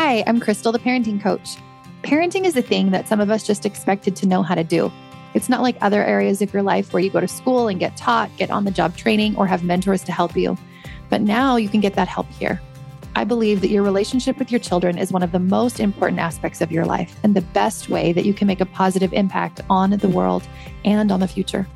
Hi, 0.00 0.22
I'm 0.28 0.38
Crystal, 0.38 0.70
the 0.70 0.78
parenting 0.78 1.20
coach. 1.20 1.56
Parenting 2.04 2.44
is 2.44 2.56
a 2.56 2.62
thing 2.62 2.92
that 2.92 3.08
some 3.08 3.18
of 3.18 3.30
us 3.30 3.44
just 3.44 3.66
expected 3.66 4.14
to 4.14 4.28
know 4.28 4.44
how 4.44 4.54
to 4.54 4.62
do. 4.62 4.92
It's 5.34 5.48
not 5.48 5.60
like 5.60 5.76
other 5.80 6.04
areas 6.04 6.40
of 6.40 6.52
your 6.54 6.62
life 6.62 6.92
where 6.92 7.02
you 7.02 7.10
go 7.10 7.18
to 7.18 7.26
school 7.26 7.66
and 7.66 7.80
get 7.80 7.96
taught, 7.96 8.30
get 8.36 8.48
on 8.48 8.64
the 8.64 8.70
job 8.70 8.96
training, 8.96 9.34
or 9.34 9.48
have 9.48 9.64
mentors 9.64 10.04
to 10.04 10.12
help 10.12 10.36
you. 10.36 10.56
But 11.10 11.22
now 11.22 11.56
you 11.56 11.68
can 11.68 11.80
get 11.80 11.94
that 11.94 12.06
help 12.06 12.28
here. 12.28 12.62
I 13.16 13.24
believe 13.24 13.60
that 13.60 13.70
your 13.70 13.82
relationship 13.82 14.38
with 14.38 14.52
your 14.52 14.60
children 14.60 14.98
is 14.98 15.10
one 15.10 15.24
of 15.24 15.32
the 15.32 15.40
most 15.40 15.80
important 15.80 16.20
aspects 16.20 16.60
of 16.60 16.70
your 16.70 16.84
life 16.84 17.16
and 17.24 17.34
the 17.34 17.40
best 17.40 17.88
way 17.88 18.12
that 18.12 18.24
you 18.24 18.32
can 18.32 18.46
make 18.46 18.60
a 18.60 18.66
positive 18.66 19.12
impact 19.12 19.62
on 19.68 19.90
the 19.90 20.08
world 20.08 20.46
and 20.84 21.10
on 21.10 21.18
the 21.18 21.26
future. 21.26 21.66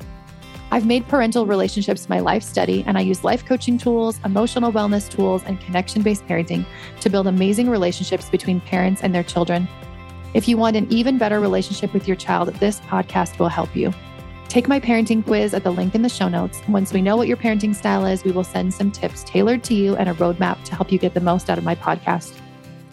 I've 0.73 0.87
made 0.87 1.07
parental 1.07 1.45
relationships 1.45 2.09
my 2.09 2.19
life 2.19 2.41
study, 2.41 2.83
and 2.87 2.97
I 2.97 3.01
use 3.01 3.23
life 3.23 3.45
coaching 3.45 3.77
tools, 3.77 4.19
emotional 4.25 4.71
wellness 4.71 5.07
tools, 5.07 5.43
and 5.45 5.61
connection 5.61 6.01
based 6.01 6.25
parenting 6.25 6.65
to 7.01 7.11
build 7.11 7.27
amazing 7.27 7.69
relationships 7.69 8.27
between 8.27 8.59
parents 8.59 9.03
and 9.03 9.13
their 9.13 9.21
children. 9.21 9.67
If 10.33 10.47
you 10.47 10.57
want 10.57 10.75
an 10.75 10.91
even 10.91 11.19
better 11.19 11.39
relationship 11.39 11.93
with 11.93 12.07
your 12.07 12.17
child, 12.17 12.47
this 12.55 12.79
podcast 12.79 13.37
will 13.37 13.49
help 13.49 13.75
you. 13.75 13.93
Take 14.47 14.67
my 14.67 14.79
parenting 14.79 15.23
quiz 15.23 15.53
at 15.53 15.63
the 15.63 15.69
link 15.69 15.93
in 15.93 16.01
the 16.01 16.09
show 16.09 16.27
notes. 16.27 16.59
Once 16.67 16.91
we 16.91 17.03
know 17.03 17.17
what 17.17 17.27
your 17.27 17.37
parenting 17.37 17.75
style 17.75 18.07
is, 18.07 18.23
we 18.23 18.31
will 18.31 18.43
send 18.43 18.73
some 18.73 18.89
tips 18.89 19.23
tailored 19.23 19.63
to 19.65 19.75
you 19.75 19.95
and 19.97 20.09
a 20.09 20.15
roadmap 20.15 20.63
to 20.63 20.73
help 20.73 20.91
you 20.91 20.97
get 20.97 21.13
the 21.13 21.21
most 21.21 21.51
out 21.51 21.59
of 21.59 21.63
my 21.63 21.75
podcast. 21.75 22.35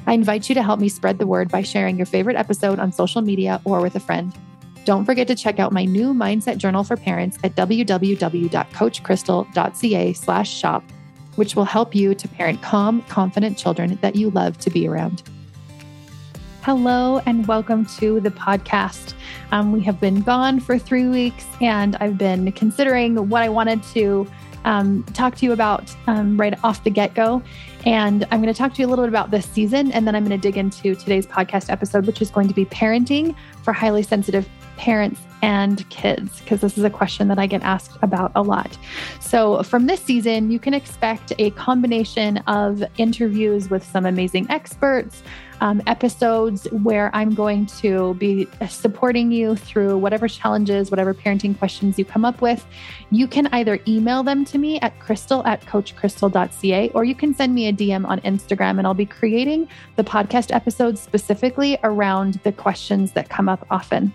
I 0.06 0.12
invite 0.12 0.50
you 0.50 0.54
to 0.54 0.62
help 0.62 0.80
me 0.80 0.90
spread 0.90 1.18
the 1.18 1.26
word 1.26 1.50
by 1.50 1.62
sharing 1.62 1.96
your 1.96 2.04
favorite 2.04 2.36
episode 2.36 2.78
on 2.78 2.92
social 2.92 3.22
media 3.22 3.58
or 3.64 3.80
with 3.80 3.96
a 3.96 4.00
friend. 4.00 4.36
Don't 4.90 5.04
forget 5.04 5.28
to 5.28 5.36
check 5.36 5.60
out 5.60 5.72
my 5.72 5.84
new 5.84 6.12
mindset 6.12 6.58
journal 6.58 6.82
for 6.82 6.96
parents 6.96 7.38
at 7.44 7.54
www.coachcrystal.ca 7.54 10.12
slash 10.14 10.52
shop, 10.52 10.82
which 11.36 11.54
will 11.54 11.64
help 11.64 11.94
you 11.94 12.12
to 12.12 12.26
parent 12.26 12.60
calm, 12.60 13.02
confident 13.02 13.56
children 13.56 14.00
that 14.02 14.16
you 14.16 14.30
love 14.30 14.58
to 14.58 14.68
be 14.68 14.88
around. 14.88 15.22
Hello 16.62 17.20
and 17.24 17.46
welcome 17.46 17.86
to 18.00 18.18
the 18.18 18.32
podcast. 18.32 19.14
Um, 19.52 19.70
we 19.70 19.80
have 19.82 20.00
been 20.00 20.22
gone 20.22 20.58
for 20.58 20.76
three 20.76 21.06
weeks 21.06 21.46
and 21.60 21.94
I've 22.00 22.18
been 22.18 22.50
considering 22.50 23.28
what 23.28 23.44
I 23.44 23.48
wanted 23.48 23.84
to 23.94 24.28
um, 24.64 25.04
talk 25.12 25.36
to 25.36 25.46
you 25.46 25.52
about 25.52 25.94
um, 26.08 26.36
right 26.36 26.58
off 26.64 26.82
the 26.82 26.90
get 26.90 27.14
go. 27.14 27.40
And 27.86 28.26
I'm 28.32 28.42
going 28.42 28.52
to 28.52 28.58
talk 28.58 28.74
to 28.74 28.82
you 28.82 28.88
a 28.88 28.90
little 28.90 29.04
bit 29.04 29.10
about 29.10 29.30
this 29.30 29.46
season, 29.46 29.92
and 29.92 30.06
then 30.06 30.14
I'm 30.14 30.22
going 30.22 30.38
to 30.38 30.48
dig 30.48 30.58
into 30.58 30.94
today's 30.94 31.26
podcast 31.26 31.70
episode, 31.70 32.06
which 32.06 32.20
is 32.20 32.30
going 32.30 32.46
to 32.48 32.52
be 32.52 32.66
parenting 32.66 33.34
for 33.62 33.72
highly 33.72 34.02
sensitive 34.02 34.46
parents 34.80 35.20
and 35.42 35.86
kids? 35.90 36.40
Because 36.40 36.62
this 36.62 36.78
is 36.78 36.84
a 36.84 36.90
question 36.90 37.28
that 37.28 37.38
I 37.38 37.46
get 37.46 37.62
asked 37.62 37.98
about 38.00 38.32
a 38.34 38.40
lot. 38.40 38.78
So, 39.20 39.62
from 39.62 39.86
this 39.86 40.00
season, 40.00 40.50
you 40.50 40.58
can 40.58 40.72
expect 40.72 41.34
a 41.38 41.50
combination 41.50 42.38
of 42.46 42.82
interviews 42.96 43.68
with 43.68 43.84
some 43.84 44.06
amazing 44.06 44.50
experts, 44.50 45.22
um, 45.60 45.82
episodes 45.86 46.64
where 46.72 47.14
I'm 47.14 47.34
going 47.34 47.66
to 47.82 48.14
be 48.14 48.48
supporting 48.70 49.30
you 49.30 49.54
through 49.54 49.98
whatever 49.98 50.26
challenges, 50.28 50.90
whatever 50.90 51.12
parenting 51.12 51.58
questions 51.58 51.98
you 51.98 52.06
come 52.06 52.24
up 52.24 52.40
with. 52.40 52.66
You 53.10 53.28
can 53.28 53.48
either 53.48 53.78
email 53.86 54.22
them 54.22 54.46
to 54.46 54.56
me 54.56 54.80
at 54.80 54.98
crystal 54.98 55.44
at 55.46 55.60
coachcrystal.ca 55.66 56.88
or 56.94 57.04
you 57.04 57.14
can 57.14 57.34
send 57.34 57.54
me 57.54 57.68
a 57.68 57.72
DM 57.74 58.08
on 58.08 58.20
Instagram 58.20 58.78
and 58.78 58.86
I'll 58.86 58.94
be 58.94 59.04
creating 59.04 59.68
the 59.96 60.04
podcast 60.04 60.54
episodes 60.54 61.00
specifically 61.00 61.78
around 61.82 62.40
the 62.44 62.52
questions 62.52 63.12
that 63.12 63.28
come 63.28 63.46
up 63.46 63.66
often. 63.70 64.14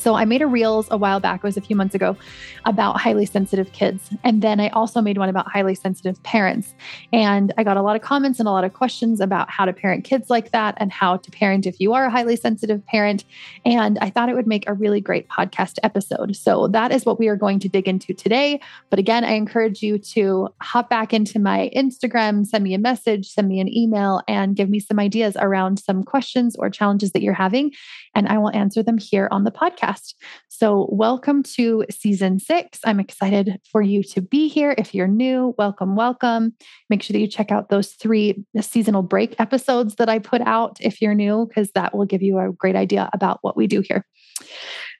So 0.00 0.14
I 0.14 0.24
made 0.24 0.40
a 0.40 0.46
reels 0.46 0.88
a 0.90 0.96
while 0.96 1.20
back, 1.20 1.40
it 1.40 1.42
was 1.42 1.58
a 1.58 1.60
few 1.60 1.76
months 1.76 1.94
ago, 1.94 2.16
about 2.64 2.98
highly 2.98 3.26
sensitive 3.26 3.72
kids. 3.72 4.08
And 4.24 4.40
then 4.40 4.58
I 4.58 4.70
also 4.70 5.02
made 5.02 5.18
one 5.18 5.28
about 5.28 5.50
highly 5.52 5.74
sensitive 5.74 6.22
parents. 6.22 6.74
And 7.12 7.52
I 7.58 7.64
got 7.64 7.76
a 7.76 7.82
lot 7.82 7.96
of 7.96 8.02
comments 8.02 8.38
and 8.38 8.48
a 8.48 8.50
lot 8.50 8.64
of 8.64 8.72
questions 8.72 9.20
about 9.20 9.50
how 9.50 9.66
to 9.66 9.74
parent 9.74 10.04
kids 10.04 10.30
like 10.30 10.52
that 10.52 10.74
and 10.78 10.90
how 10.90 11.18
to 11.18 11.30
parent 11.30 11.66
if 11.66 11.80
you 11.80 11.92
are 11.92 12.06
a 12.06 12.10
highly 12.10 12.36
sensitive 12.36 12.84
parent. 12.86 13.24
And 13.66 13.98
I 14.00 14.08
thought 14.08 14.30
it 14.30 14.34
would 14.34 14.46
make 14.46 14.66
a 14.66 14.72
really 14.72 15.02
great 15.02 15.28
podcast 15.28 15.78
episode. 15.82 16.34
So 16.34 16.68
that 16.68 16.92
is 16.92 17.04
what 17.04 17.18
we 17.18 17.28
are 17.28 17.36
going 17.36 17.58
to 17.60 17.68
dig 17.68 17.86
into 17.86 18.14
today. 18.14 18.58
But 18.88 18.98
again, 18.98 19.22
I 19.22 19.32
encourage 19.32 19.82
you 19.82 19.98
to 19.98 20.48
hop 20.62 20.88
back 20.88 21.12
into 21.12 21.38
my 21.38 21.70
Instagram, 21.76 22.46
send 22.46 22.64
me 22.64 22.72
a 22.72 22.78
message, 22.78 23.28
send 23.28 23.48
me 23.48 23.60
an 23.60 23.68
email, 23.68 24.22
and 24.26 24.56
give 24.56 24.70
me 24.70 24.80
some 24.80 24.98
ideas 24.98 25.36
around 25.38 25.78
some 25.78 26.04
questions 26.04 26.56
or 26.56 26.70
challenges 26.70 27.12
that 27.12 27.20
you're 27.20 27.34
having. 27.34 27.72
And 28.14 28.28
I 28.28 28.38
will 28.38 28.54
answer 28.56 28.82
them 28.82 28.96
here 28.96 29.28
on 29.30 29.44
the 29.44 29.50
podcast 29.50 29.89
podcast. 29.90 30.14
So, 30.48 30.88
welcome 30.90 31.42
to 31.42 31.84
season 31.90 32.38
six. 32.38 32.80
I'm 32.84 33.00
excited 33.00 33.60
for 33.70 33.82
you 33.82 34.02
to 34.04 34.20
be 34.20 34.48
here. 34.48 34.74
If 34.76 34.94
you're 34.94 35.08
new, 35.08 35.54
welcome, 35.58 35.96
welcome. 35.96 36.54
Make 36.88 37.02
sure 37.02 37.12
that 37.14 37.20
you 37.20 37.28
check 37.28 37.50
out 37.50 37.68
those 37.68 37.92
three 37.92 38.44
seasonal 38.60 39.02
break 39.02 39.38
episodes 39.38 39.96
that 39.96 40.08
I 40.08 40.18
put 40.18 40.42
out 40.42 40.78
if 40.80 41.00
you're 41.00 41.14
new, 41.14 41.46
because 41.46 41.70
that 41.72 41.94
will 41.94 42.06
give 42.06 42.22
you 42.22 42.38
a 42.38 42.52
great 42.52 42.76
idea 42.76 43.08
about 43.12 43.38
what 43.42 43.56
we 43.56 43.66
do 43.66 43.80
here. 43.80 44.06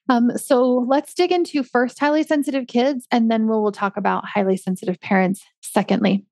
Um, 0.08 0.36
so 0.36 0.86
let's 0.88 1.14
dig 1.14 1.30
into 1.30 1.62
first 1.62 1.98
highly 1.98 2.22
sensitive 2.22 2.66
kids, 2.66 3.06
and 3.10 3.30
then 3.30 3.46
we'll, 3.46 3.62
we'll 3.62 3.72
talk 3.72 3.96
about 3.96 4.24
highly 4.26 4.56
sensitive 4.56 5.00
parents 5.00 5.42
secondly. 5.62 6.24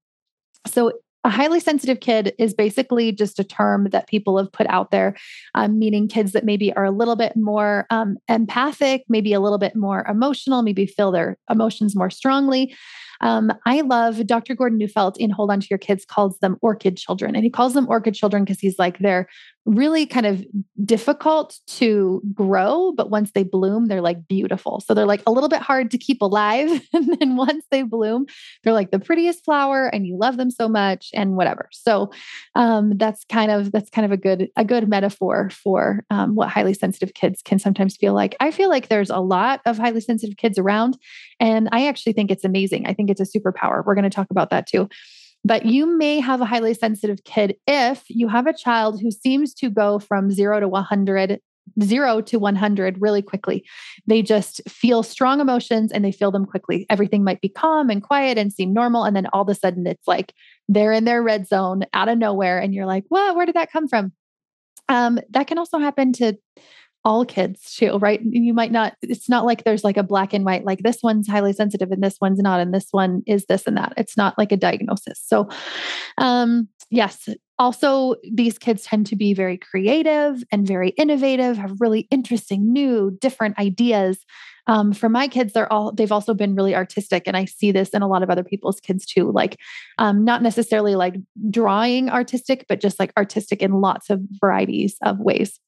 So 0.66 0.92
a 1.24 1.30
highly 1.30 1.60
sensitive 1.60 2.00
kid 2.00 2.32
is 2.38 2.54
basically 2.54 3.12
just 3.12 3.38
a 3.38 3.44
term 3.44 3.88
that 3.90 4.06
people 4.06 4.38
have 4.38 4.52
put 4.52 4.66
out 4.68 4.90
there, 4.90 5.16
um, 5.54 5.78
meaning 5.78 6.08
kids 6.08 6.32
that 6.32 6.44
maybe 6.44 6.72
are 6.74 6.84
a 6.84 6.90
little 6.90 7.16
bit 7.16 7.32
more 7.36 7.86
um, 7.90 8.16
empathic, 8.28 9.04
maybe 9.08 9.32
a 9.32 9.40
little 9.40 9.58
bit 9.58 9.74
more 9.74 10.06
emotional, 10.08 10.62
maybe 10.62 10.86
feel 10.86 11.10
their 11.10 11.36
emotions 11.50 11.96
more 11.96 12.10
strongly. 12.10 12.74
Um, 13.20 13.52
I 13.66 13.80
love 13.80 14.26
Dr. 14.26 14.54
Gordon 14.54 14.78
Neufeld 14.78 15.16
in 15.18 15.30
Hold 15.30 15.50
On 15.50 15.60
to 15.60 15.66
Your 15.68 15.78
Kids 15.78 16.04
calls 16.04 16.38
them 16.38 16.56
orchid 16.60 16.96
children. 16.96 17.34
And 17.34 17.44
he 17.44 17.50
calls 17.50 17.74
them 17.74 17.88
orchid 17.88 18.14
children 18.14 18.44
because 18.44 18.60
he's 18.60 18.78
like, 18.78 18.98
they're 18.98 19.28
really 19.68 20.06
kind 20.06 20.24
of 20.24 20.44
difficult 20.82 21.58
to 21.66 22.22
grow, 22.32 22.92
but 22.96 23.10
once 23.10 23.32
they 23.32 23.42
bloom, 23.42 23.86
they're 23.86 24.00
like 24.00 24.26
beautiful. 24.26 24.80
So 24.80 24.94
they're 24.94 25.04
like 25.04 25.22
a 25.26 25.30
little 25.30 25.50
bit 25.50 25.60
hard 25.60 25.90
to 25.90 25.98
keep 25.98 26.22
alive. 26.22 26.82
and 26.94 27.16
then 27.18 27.36
once 27.36 27.64
they 27.70 27.82
bloom, 27.82 28.26
they're 28.64 28.72
like 28.72 28.90
the 28.90 28.98
prettiest 28.98 29.44
flower 29.44 29.86
and 29.86 30.06
you 30.06 30.16
love 30.18 30.38
them 30.38 30.50
so 30.50 30.68
much 30.68 31.10
and 31.12 31.36
whatever. 31.36 31.68
So 31.72 32.10
um, 32.54 32.96
that's 32.96 33.24
kind 33.26 33.50
of 33.50 33.70
that's 33.70 33.90
kind 33.90 34.06
of 34.06 34.12
a 34.12 34.16
good 34.16 34.48
a 34.56 34.64
good 34.64 34.88
metaphor 34.88 35.50
for 35.50 36.04
um, 36.08 36.34
what 36.34 36.48
highly 36.48 36.72
sensitive 36.72 37.12
kids 37.12 37.42
can 37.42 37.58
sometimes 37.58 37.96
feel 37.96 38.14
like. 38.14 38.36
I 38.40 38.50
feel 38.50 38.70
like 38.70 38.88
there's 38.88 39.10
a 39.10 39.18
lot 39.18 39.60
of 39.66 39.76
highly 39.76 40.00
sensitive 40.00 40.38
kids 40.38 40.58
around. 40.58 40.96
And 41.40 41.68
I 41.72 41.88
actually 41.88 42.14
think 42.14 42.30
it's 42.30 42.44
amazing. 42.44 42.86
I 42.86 42.94
think 42.94 43.10
it's 43.10 43.20
a 43.20 43.38
superpower. 43.38 43.84
We're 43.84 43.94
going 43.94 44.04
to 44.04 44.10
talk 44.10 44.30
about 44.30 44.50
that 44.50 44.66
too. 44.66 44.88
But 45.44 45.66
you 45.66 45.86
may 45.86 46.20
have 46.20 46.40
a 46.40 46.46
highly 46.46 46.74
sensitive 46.74 47.24
kid 47.24 47.56
if 47.66 48.04
you 48.08 48.28
have 48.28 48.46
a 48.46 48.52
child 48.52 49.00
who 49.00 49.10
seems 49.10 49.54
to 49.54 49.70
go 49.70 49.98
from 49.98 50.30
zero 50.30 50.60
to 50.60 50.68
100 50.68 51.40
zero 51.82 52.20
to 52.20 52.38
100 52.38 53.00
really 53.00 53.22
quickly. 53.22 53.64
They 54.06 54.22
just 54.22 54.60
feel 54.68 55.02
strong 55.02 55.40
emotions 55.40 55.92
and 55.92 56.04
they 56.04 56.12
feel 56.12 56.30
them 56.30 56.46
quickly. 56.46 56.86
Everything 56.90 57.24
might 57.24 57.40
be 57.40 57.48
calm 57.48 57.90
and 57.90 58.02
quiet 58.02 58.38
and 58.38 58.52
seem 58.52 58.72
normal. 58.72 59.04
And 59.04 59.14
then 59.14 59.26
all 59.32 59.42
of 59.42 59.48
a 59.48 59.54
sudden 59.54 59.86
it's 59.86 60.06
like 60.08 60.32
they're 60.68 60.92
in 60.92 61.04
their 61.04 61.22
red 61.22 61.46
zone 61.46 61.84
out 61.92 62.08
of 62.08 62.18
nowhere. 62.18 62.58
And 62.58 62.74
you're 62.74 62.86
like, 62.86 63.04
what? 63.08 63.36
Where 63.36 63.46
did 63.46 63.54
that 63.54 63.72
come 63.72 63.88
from? 63.88 64.12
Um, 64.88 65.20
that 65.30 65.46
can 65.46 65.58
also 65.58 65.78
happen 65.78 66.12
to 66.14 66.34
all 67.08 67.24
kids 67.24 67.74
too, 67.74 67.96
right? 67.96 68.20
You 68.22 68.52
might 68.52 68.70
not, 68.70 68.94
it's 69.00 69.30
not 69.30 69.46
like 69.46 69.64
there's 69.64 69.82
like 69.82 69.96
a 69.96 70.02
black 70.02 70.34
and 70.34 70.44
white, 70.44 70.66
like 70.66 70.80
this 70.80 71.02
one's 71.02 71.26
highly 71.26 71.54
sensitive 71.54 71.90
and 71.90 72.02
this 72.02 72.18
one's 72.20 72.38
not, 72.38 72.60
and 72.60 72.74
this 72.74 72.88
one 72.90 73.22
is 73.26 73.46
this 73.46 73.66
and 73.66 73.78
that. 73.78 73.94
It's 73.96 74.14
not 74.14 74.36
like 74.36 74.52
a 74.52 74.58
diagnosis. 74.58 75.18
So, 75.24 75.48
um, 76.18 76.68
yes, 76.90 77.30
also, 77.58 78.14
these 78.32 78.58
kids 78.58 78.84
tend 78.84 79.06
to 79.08 79.16
be 79.16 79.34
very 79.34 79.58
creative 79.58 80.42
and 80.52 80.66
very 80.66 80.90
innovative, 80.90 81.56
have 81.56 81.80
really 81.80 82.06
interesting, 82.10 82.72
new, 82.72 83.16
different 83.20 83.58
ideas. 83.58 84.18
Um, 84.68 84.92
for 84.92 85.08
my 85.08 85.28
kids, 85.28 85.54
they're 85.54 85.72
all 85.72 85.92
they've 85.92 86.12
also 86.12 86.34
been 86.34 86.54
really 86.54 86.74
artistic, 86.74 87.22
and 87.26 87.36
I 87.36 87.46
see 87.46 87.72
this 87.72 87.90
in 87.90 88.02
a 88.02 88.08
lot 88.08 88.22
of 88.22 88.30
other 88.30 88.44
people's 88.44 88.80
kids 88.80 89.06
too. 89.06 89.32
Like, 89.32 89.56
um, 89.96 90.24
not 90.24 90.42
necessarily 90.42 90.94
like 90.94 91.14
drawing 91.50 92.10
artistic, 92.10 92.66
but 92.68 92.80
just 92.80 93.00
like 93.00 93.12
artistic 93.16 93.62
in 93.62 93.80
lots 93.80 94.10
of 94.10 94.20
varieties 94.40 94.96
of 95.02 95.18
ways 95.18 95.58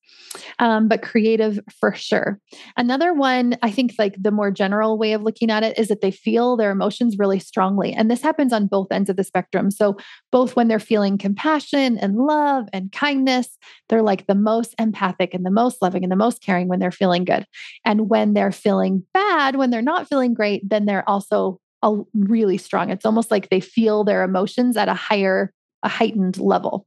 um, 0.58 0.88
but 0.88 1.02
creative 1.02 1.58
for 1.78 1.94
sure. 1.94 2.40
Another 2.76 3.12
one, 3.12 3.56
I 3.62 3.70
think, 3.70 3.94
like 3.98 4.14
the 4.20 4.30
more 4.30 4.50
general 4.50 4.98
way 4.98 5.12
of 5.12 5.22
looking 5.22 5.50
at 5.50 5.62
it 5.62 5.78
is 5.78 5.88
that 5.88 6.00
they 6.00 6.10
feel 6.10 6.56
their 6.56 6.70
emotions 6.70 7.16
really 7.18 7.40
strongly. 7.40 7.92
And 7.92 8.10
this 8.10 8.22
happens 8.22 8.52
on 8.52 8.66
both 8.66 8.92
ends 8.92 9.10
of 9.10 9.16
the 9.16 9.24
spectrum. 9.24 9.70
So, 9.70 9.96
both 10.30 10.56
when 10.56 10.68
they're 10.68 10.78
feeling 10.78 11.18
compassion 11.18 11.79
and 11.80 12.16
love 12.16 12.68
and 12.72 12.92
kindness, 12.92 13.58
they're 13.88 14.02
like 14.02 14.26
the 14.26 14.34
most 14.34 14.74
empathic 14.78 15.34
and 15.34 15.44
the 15.44 15.50
most 15.50 15.82
loving 15.82 16.02
and 16.02 16.12
the 16.12 16.16
most 16.16 16.42
caring 16.42 16.68
when 16.68 16.78
they're 16.78 16.90
feeling 16.90 17.24
good. 17.24 17.46
And 17.84 18.08
when 18.08 18.34
they're 18.34 18.52
feeling 18.52 19.04
bad, 19.12 19.56
when 19.56 19.70
they're 19.70 19.82
not 19.82 20.08
feeling 20.08 20.34
great, 20.34 20.68
then 20.68 20.86
they're 20.86 21.08
also 21.08 21.60
a, 21.82 21.98
really 22.14 22.58
strong. 22.58 22.90
It's 22.90 23.06
almost 23.06 23.30
like 23.30 23.48
they 23.48 23.60
feel 23.60 24.04
their 24.04 24.22
emotions 24.22 24.76
at 24.76 24.88
a 24.88 24.94
higher, 24.94 25.52
a 25.82 25.88
heightened 25.88 26.38
level. 26.38 26.86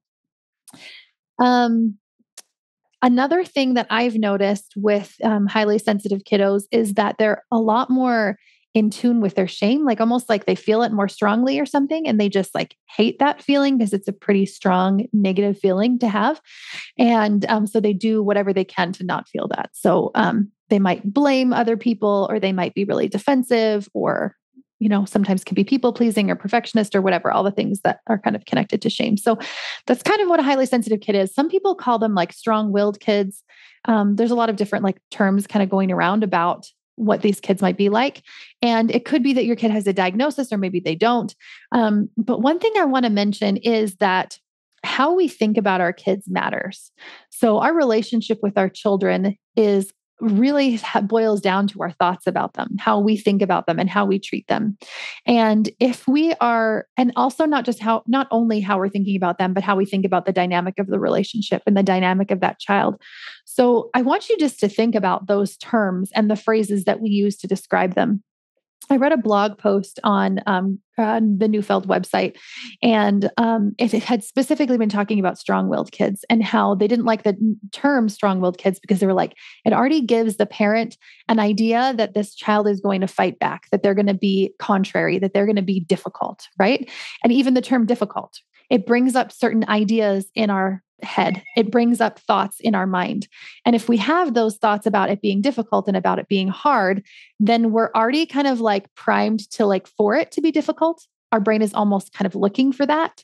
Um, 1.39 1.98
Another 3.04 3.44
thing 3.44 3.74
that 3.74 3.88
I've 3.89 4.16
noticed 4.16 4.75
with 4.78 5.18
um, 5.25 5.46
highly 5.46 5.78
sensitive 5.78 6.24
kiddos 6.24 6.63
is 6.72 6.94
that 6.94 7.18
they're 7.19 7.44
a 7.51 7.57
lot 7.57 7.89
more 7.89 8.38
in 8.74 8.90
tune 8.90 9.22
with 9.22 9.36
their 9.36 9.48
shame, 9.48 9.86
like 9.86 10.02
almost 10.02 10.30
like 10.30 10.46
they 10.46 10.56
feel 10.56 10.81
it 10.81 10.92
more 10.92 11.08
strongly 11.08 11.60
or 11.60 11.66
something. 11.66 12.08
And 12.08 12.20
they 12.20 12.28
just 12.28 12.56
like 12.56 12.75
hate 12.90 13.20
that 13.20 13.42
feeling 13.42 13.78
because 13.78 13.94
it's 13.94 14.08
a 14.08 14.14
pretty 14.14 14.46
strong 14.46 15.06
negative 15.14 15.60
feeling 15.60 16.00
to 16.00 16.08
have. 16.08 16.42
And 16.98 17.46
um, 17.46 17.68
so 17.68 17.80
they 17.80 17.94
do 17.94 18.24
whatever 18.24 18.52
they 18.52 18.66
can 18.66 18.92
to 18.94 19.04
not 19.04 19.28
feel 19.28 19.48
that. 19.50 19.70
So 19.74 20.12
um, 20.16 20.52
they 20.70 20.80
might 20.80 21.14
blame 21.14 21.54
other 21.54 21.78
people 21.78 22.28
or 22.30 22.40
they 22.40 22.52
might 22.52 22.74
be 22.74 22.84
really 22.84 23.08
defensive 23.08 23.88
or 23.94 24.36
you 24.80 24.90
know, 24.90 25.06
sometimes 25.06 25.46
can 25.46 25.56
be 25.56 25.64
people 25.64 25.94
pleasing 25.94 26.30
or 26.30 26.36
perfectionist 26.36 26.94
or 26.94 27.02
whatever, 27.02 27.31
all 27.31 27.44
the 27.44 27.52
things 27.52 27.80
that 27.86 28.02
are 28.08 28.20
kind 28.20 28.36
of 28.36 28.44
connected 28.44 28.81
to 28.81 28.90
shame. 28.90 29.16
So 29.16 29.40
that's 29.88 30.04
kind 30.04 30.20
of 30.20 30.28
what 30.28 30.42
a 30.42 30.44
highly 30.44 30.66
sensitive 30.66 31.00
kid 31.00 31.16
is. 31.16 31.34
Some 31.34 31.48
people 31.48 31.74
call 31.74 32.00
them 32.00 32.16
like 32.16 32.34
strong 32.34 32.74
willed 32.74 33.00
kids. 33.00 33.44
Um, 33.86 34.18
there's 34.18 34.31
a 34.31 34.36
lot 34.36 34.50
of 34.50 34.58
different 34.58 34.84
like 34.84 34.98
terms 35.10 35.48
kind 35.48 35.64
of 35.64 35.70
going 35.70 35.90
around 35.90 36.22
about 36.22 36.68
what 36.95 37.22
these 37.22 37.40
kids 37.40 37.62
might 37.62 37.78
be 37.78 37.90
like. 37.90 38.24
And 38.62 38.92
it 38.92 39.06
could 39.06 39.24
be 39.24 39.34
that 39.34 39.45
your 39.45 39.56
kid 39.56 39.72
has 39.72 39.88
a 39.88 39.94
diagnosis 39.94 40.51
or 40.51 40.57
maybe 40.57 40.80
they 40.80 40.95
don't. 40.95 41.34
Um, 41.72 42.10
but 42.18 42.42
one 42.42 42.60
thing 42.60 42.74
I 42.78 42.86
want 42.86 43.06
to 43.06 43.10
mention 43.10 43.57
is 43.57 43.95
that 43.95 44.38
how 44.84 45.13
we 45.13 45.28
think 45.28 45.57
about 45.57 45.81
our 45.81 45.94
kids 45.94 46.30
matters. 46.30 46.92
So, 47.30 47.60
our 47.60 47.74
relationship 47.74 48.40
with 48.44 48.57
our 48.57 48.69
children 48.69 49.38
is 49.56 49.92
really 50.24 50.80
boils 51.04 51.42
down 51.42 51.68
to 51.68 51.81
our 51.81 51.92
thoughts 51.92 52.28
about 52.28 52.54
them, 52.54 52.75
how 52.80 53.00
we 53.00 53.18
think 53.18 53.42
about 53.42 53.68
them 53.68 53.80
and 53.80 53.90
how 53.90 54.06
we 54.06 54.20
treat 54.20 54.48
them. 54.48 54.78
And 55.25 55.70
if 55.80 56.08
we 56.08 56.34
are, 56.42 56.88
and 56.98 57.12
also 57.16 57.46
not 57.46 57.66
just 57.66 57.80
how, 57.80 58.04
not 58.08 58.28
only 58.31 58.60
how 58.60 58.78
we're 58.78 58.90
thinking 58.90 59.16
about 59.16 59.38
them, 59.38 59.54
but 59.54 59.64
how 59.64 59.75
we 59.75 59.86
think 59.86 60.06
about 60.06 60.25
the 60.25 60.31
dynamic 60.31 60.80
of 60.80 60.88
the 60.88 61.00
relationship 61.00 61.62
and 61.66 61.75
the 61.75 61.84
dynamic 61.84 62.31
of 62.31 62.40
that 62.40 62.60
child. 62.60 63.02
So 63.46 63.90
I 63.94 64.02
want 64.02 64.30
you 64.30 64.38
just 64.38 64.60
to 64.62 64.70
think 64.70 64.96
about 64.96 65.28
those 65.28 65.58
terms 65.58 66.10
and 66.16 66.30
the 66.31 66.36
phrases 66.36 66.86
that 66.86 67.02
we 67.02 67.10
use 67.10 67.38
to 67.38 67.48
describe 67.48 67.96
them. 67.96 68.24
I 68.90 68.98
read 68.98 69.12
a 69.12 69.18
blog 69.18 69.58
post 69.58 70.00
on 70.04 70.40
um, 70.46 70.80
the 70.98 71.48
Neufeld 71.50 71.88
website, 71.88 72.38
and 72.82 73.30
um, 73.38 73.74
it 73.78 73.92
had 73.92 74.24
specifically 74.24 74.78
been 74.78 74.90
talking 74.90 75.20
about 75.20 75.38
strong 75.38 75.70
willed 75.70 75.92
kids 75.92 76.24
and 76.30 76.44
how 76.44 76.76
they 76.76 76.88
didn't 76.88 77.06
like 77.06 77.24
the 77.24 77.36
term 77.72 78.10
strong 78.10 78.40
willed 78.40 78.58
kids 78.58 78.80
because 78.80 79.00
they 79.00 79.06
were 79.06 79.14
like, 79.14 79.36
it 79.66 79.74
already 79.74 80.02
gives 80.02 80.38
the 80.38 80.46
parent 80.46 80.98
an 81.30 81.40
idea 81.40 81.94
that 81.98 82.14
this 82.14 82.36
child 82.36 82.68
is 82.68 82.82
going 82.82 83.02
to 83.02 83.08
fight 83.08 83.40
back, 83.40 83.68
that 83.72 83.84
they're 83.84 83.96
going 83.96 84.08
to 84.08 84.14
be 84.14 84.54
contrary, 84.60 85.20
that 85.20 85.34
they're 85.34 85.46
going 85.46 85.56
to 85.56 85.62
be 85.62 85.80
difficult, 85.80 86.48
right? 86.60 86.90
And 87.24 87.34
even 87.34 87.54
the 87.54 87.62
term 87.62 87.86
difficult, 87.86 88.40
it 88.70 88.86
brings 88.86 89.16
up 89.16 89.32
certain 89.32 89.68
ideas 89.68 90.30
in 90.36 90.50
our 90.50 90.84
head. 91.04 91.44
It 91.56 91.72
brings 91.72 92.02
up 92.02 92.20
thoughts 92.20 92.60
in 92.60 92.76
our 92.76 92.88
mind. 92.88 93.28
And 93.66 93.76
if 93.76 93.90
we 93.90 93.98
have 93.98 94.34
those 94.34 94.58
thoughts 94.58 94.86
about 94.86 95.10
it 95.10 95.22
being 95.22 95.42
difficult 95.42 95.88
and 95.88 95.98
about 95.98 96.20
it 96.20 96.28
being 96.28 96.48
hard, 96.48 97.04
then 97.40 97.72
we're 97.72 97.92
already 97.96 98.26
kind 98.26 98.48
of 98.48 98.62
like 98.62 98.94
primed 98.96 99.50
to 99.52 99.66
like 99.66 99.88
for 99.88 100.16
it 100.16 100.32
to 100.32 100.42
be 100.42 100.52
difficult. 100.52 101.06
Our 101.32 101.40
brain 101.40 101.62
is 101.62 101.74
almost 101.74 102.14
kind 102.14 102.26
of 102.26 102.36
looking 102.36 102.72
for 102.72 102.86
that. 102.86 103.24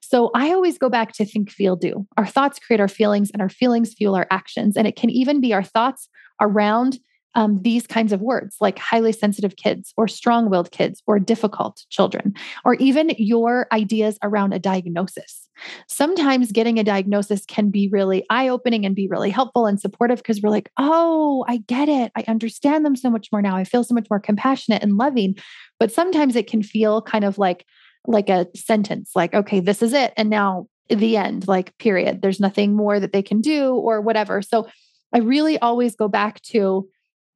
So 0.00 0.30
I 0.34 0.50
always 0.50 0.78
go 0.78 0.88
back 0.88 1.12
to 1.12 1.24
think, 1.24 1.50
feel, 1.50 1.76
do. 1.76 2.06
Our 2.16 2.26
thoughts 2.26 2.58
create 2.58 2.80
our 2.80 2.88
feelings, 2.88 3.30
and 3.30 3.40
our 3.40 3.48
feelings 3.48 3.94
fuel 3.94 4.14
our 4.16 4.26
actions. 4.30 4.76
And 4.76 4.86
it 4.86 4.96
can 4.96 5.10
even 5.10 5.40
be 5.40 5.52
our 5.52 5.62
thoughts 5.62 6.08
around 6.40 6.98
um, 7.34 7.60
these 7.62 7.86
kinds 7.86 8.12
of 8.12 8.20
words 8.20 8.56
like 8.60 8.78
highly 8.78 9.12
sensitive 9.12 9.56
kids 9.56 9.92
or 9.96 10.06
strong 10.08 10.50
willed 10.50 10.70
kids 10.70 11.02
or 11.06 11.18
difficult 11.18 11.84
children, 11.90 12.34
or 12.64 12.74
even 12.74 13.10
your 13.18 13.66
ideas 13.72 14.18
around 14.22 14.52
a 14.52 14.58
diagnosis. 14.58 15.48
Sometimes 15.88 16.52
getting 16.52 16.78
a 16.78 16.84
diagnosis 16.84 17.44
can 17.46 17.70
be 17.70 17.88
really 17.92 18.24
eye 18.30 18.48
opening 18.48 18.84
and 18.84 18.96
be 18.96 19.06
really 19.08 19.30
helpful 19.30 19.66
and 19.66 19.80
supportive 19.80 20.18
because 20.18 20.40
we're 20.42 20.50
like, 20.50 20.70
oh, 20.78 21.44
I 21.48 21.58
get 21.58 21.88
it. 21.88 22.10
I 22.16 22.24
understand 22.26 22.84
them 22.84 22.96
so 22.96 23.10
much 23.10 23.28
more 23.30 23.42
now. 23.42 23.56
I 23.56 23.64
feel 23.64 23.84
so 23.84 23.94
much 23.94 24.08
more 24.10 24.20
compassionate 24.20 24.82
and 24.82 24.96
loving. 24.96 25.36
But 25.78 25.92
sometimes 25.92 26.36
it 26.36 26.46
can 26.46 26.62
feel 26.62 27.02
kind 27.02 27.24
of 27.24 27.38
like, 27.38 27.66
like 28.06 28.28
a 28.28 28.46
sentence 28.56 29.12
like, 29.14 29.34
okay, 29.34 29.60
this 29.60 29.82
is 29.82 29.92
it. 29.92 30.12
And 30.16 30.28
now 30.28 30.66
the 30.88 31.16
end, 31.16 31.46
like, 31.46 31.76
period. 31.78 32.22
There's 32.22 32.40
nothing 32.40 32.74
more 32.74 32.98
that 32.98 33.12
they 33.12 33.22
can 33.22 33.40
do 33.40 33.74
or 33.74 34.00
whatever. 34.00 34.42
So 34.42 34.68
I 35.12 35.18
really 35.18 35.58
always 35.58 35.94
go 35.94 36.08
back 36.08 36.40
to 36.42 36.88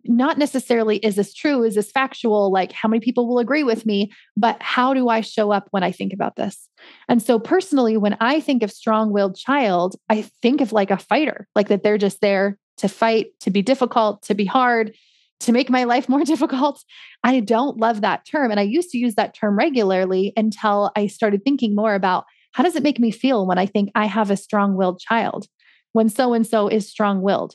not 0.08 0.38
necessarily 0.38 0.98
is 0.98 1.16
this 1.16 1.32
true, 1.34 1.62
is 1.62 1.74
this 1.74 1.90
factual, 1.90 2.50
like 2.50 2.72
how 2.72 2.88
many 2.88 3.00
people 3.00 3.28
will 3.28 3.38
agree 3.38 3.62
with 3.62 3.86
me, 3.86 4.10
but 4.36 4.60
how 4.60 4.94
do 4.94 5.08
I 5.08 5.20
show 5.20 5.52
up 5.52 5.68
when 5.70 5.82
I 5.82 5.92
think 5.92 6.12
about 6.12 6.36
this? 6.36 6.68
And 7.08 7.22
so, 7.22 7.38
personally, 7.38 7.96
when 7.96 8.16
I 8.20 8.40
think 8.40 8.62
of 8.62 8.70
strong 8.70 9.12
willed 9.12 9.36
child, 9.36 9.96
I 10.08 10.22
think 10.42 10.60
of 10.60 10.72
like 10.72 10.90
a 10.90 10.98
fighter, 10.98 11.48
like 11.54 11.68
that 11.68 11.82
they're 11.82 11.98
just 11.98 12.20
there 12.20 12.58
to 12.78 12.88
fight, 12.88 13.28
to 13.40 13.50
be 13.50 13.62
difficult, 13.62 14.22
to 14.22 14.34
be 14.34 14.44
hard, 14.44 14.94
to 15.40 15.52
make 15.52 15.70
my 15.70 15.84
life 15.84 16.08
more 16.08 16.24
difficult. 16.24 16.82
I 17.24 17.40
don't 17.40 17.78
love 17.78 18.00
that 18.00 18.26
term. 18.30 18.50
And 18.50 18.60
I 18.60 18.64
used 18.64 18.90
to 18.90 18.98
use 18.98 19.14
that 19.14 19.34
term 19.34 19.56
regularly 19.58 20.32
until 20.36 20.90
I 20.96 21.06
started 21.06 21.42
thinking 21.44 21.74
more 21.74 21.94
about 21.94 22.24
how 22.52 22.62
does 22.62 22.76
it 22.76 22.82
make 22.82 22.98
me 22.98 23.10
feel 23.10 23.46
when 23.46 23.58
I 23.58 23.66
think 23.66 23.90
I 23.94 24.06
have 24.06 24.30
a 24.30 24.36
strong 24.36 24.76
willed 24.76 24.98
child, 24.98 25.46
when 25.92 26.08
so 26.08 26.32
and 26.32 26.46
so 26.46 26.68
is 26.68 26.88
strong 26.88 27.20
willed 27.20 27.54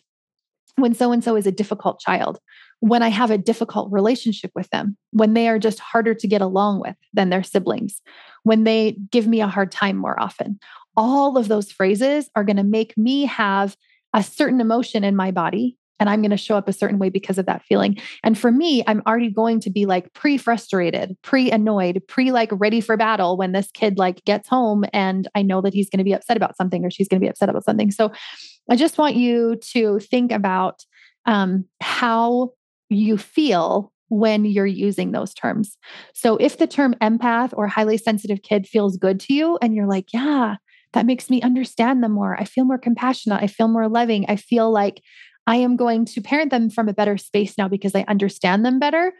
when 0.75 0.93
so 0.93 1.11
and 1.11 1.23
so 1.23 1.35
is 1.35 1.47
a 1.47 1.51
difficult 1.51 1.99
child, 1.99 2.39
when 2.79 3.03
I 3.03 3.09
have 3.09 3.31
a 3.31 3.37
difficult 3.37 3.91
relationship 3.91 4.51
with 4.55 4.69
them, 4.69 4.97
when 5.11 5.33
they 5.33 5.47
are 5.47 5.59
just 5.59 5.79
harder 5.79 6.13
to 6.15 6.27
get 6.27 6.41
along 6.41 6.81
with 6.81 6.95
than 7.13 7.29
their 7.29 7.43
siblings, 7.43 8.01
when 8.43 8.63
they 8.63 8.97
give 9.11 9.27
me 9.27 9.41
a 9.41 9.47
hard 9.47 9.71
time 9.71 9.97
more 9.97 10.19
often. 10.19 10.59
All 10.97 11.37
of 11.37 11.47
those 11.47 11.71
phrases 11.71 12.29
are 12.35 12.43
going 12.43 12.57
to 12.57 12.63
make 12.63 12.97
me 12.97 13.25
have 13.25 13.77
a 14.13 14.23
certain 14.23 14.59
emotion 14.59 15.03
in 15.03 15.15
my 15.15 15.31
body 15.31 15.77
and 16.01 16.09
I'm 16.09 16.21
going 16.21 16.31
to 16.31 16.37
show 16.37 16.57
up 16.57 16.67
a 16.67 16.73
certain 16.73 16.97
way 16.97 17.09
because 17.09 17.37
of 17.37 17.45
that 17.45 17.63
feeling. 17.63 17.95
And 18.23 18.35
for 18.35 18.51
me, 18.51 18.83
I'm 18.87 19.03
already 19.05 19.29
going 19.29 19.59
to 19.59 19.69
be 19.69 19.85
like 19.85 20.11
pre 20.13 20.35
frustrated, 20.35 21.15
pre 21.21 21.51
annoyed, 21.51 22.01
pre 22.07 22.31
like 22.31 22.49
ready 22.53 22.81
for 22.81 22.97
battle 22.97 23.37
when 23.37 23.51
this 23.51 23.69
kid 23.71 23.99
like 23.99 24.25
gets 24.25 24.49
home 24.49 24.83
and 24.93 25.27
I 25.35 25.43
know 25.43 25.61
that 25.61 25.75
he's 25.75 25.91
going 25.91 25.99
to 25.99 26.03
be 26.03 26.13
upset 26.13 26.37
about 26.37 26.57
something 26.57 26.83
or 26.83 26.89
she's 26.89 27.07
going 27.07 27.19
to 27.19 27.23
be 27.23 27.29
upset 27.29 27.49
about 27.49 27.65
something. 27.65 27.91
So 27.91 28.11
I 28.71 28.77
just 28.77 28.97
want 28.97 29.17
you 29.17 29.57
to 29.73 29.99
think 29.99 30.31
about 30.31 30.85
um, 31.25 31.65
how 31.81 32.51
you 32.89 33.17
feel 33.17 33.91
when 34.07 34.45
you're 34.45 34.65
using 34.65 35.11
those 35.11 35.33
terms. 35.33 35.77
So 36.13 36.37
if 36.37 36.57
the 36.57 36.67
term 36.67 36.95
empath 37.01 37.53
or 37.53 37.67
highly 37.67 37.97
sensitive 37.97 38.41
kid 38.43 38.65
feels 38.65 38.95
good 38.95 39.19
to 39.21 39.33
you 39.33 39.59
and 39.61 39.75
you're 39.75 39.87
like, 39.87 40.13
yeah, 40.13 40.55
that 40.93 41.05
makes 41.05 41.29
me 41.29 41.41
understand 41.41 42.01
them 42.01 42.13
more. 42.13 42.39
I 42.39 42.45
feel 42.45 42.63
more 42.63 42.77
compassionate. 42.77 43.43
I 43.43 43.47
feel 43.47 43.67
more 43.67 43.89
loving. 43.89 44.25
I 44.29 44.37
feel 44.37 44.71
like 44.71 45.01
I 45.47 45.57
am 45.57 45.75
going 45.75 46.05
to 46.05 46.21
parent 46.21 46.51
them 46.51 46.69
from 46.69 46.87
a 46.87 46.93
better 46.93 47.17
space 47.17 47.57
now 47.57 47.67
because 47.67 47.93
I 47.93 48.05
understand 48.07 48.65
them 48.65 48.79
better, 48.79 49.11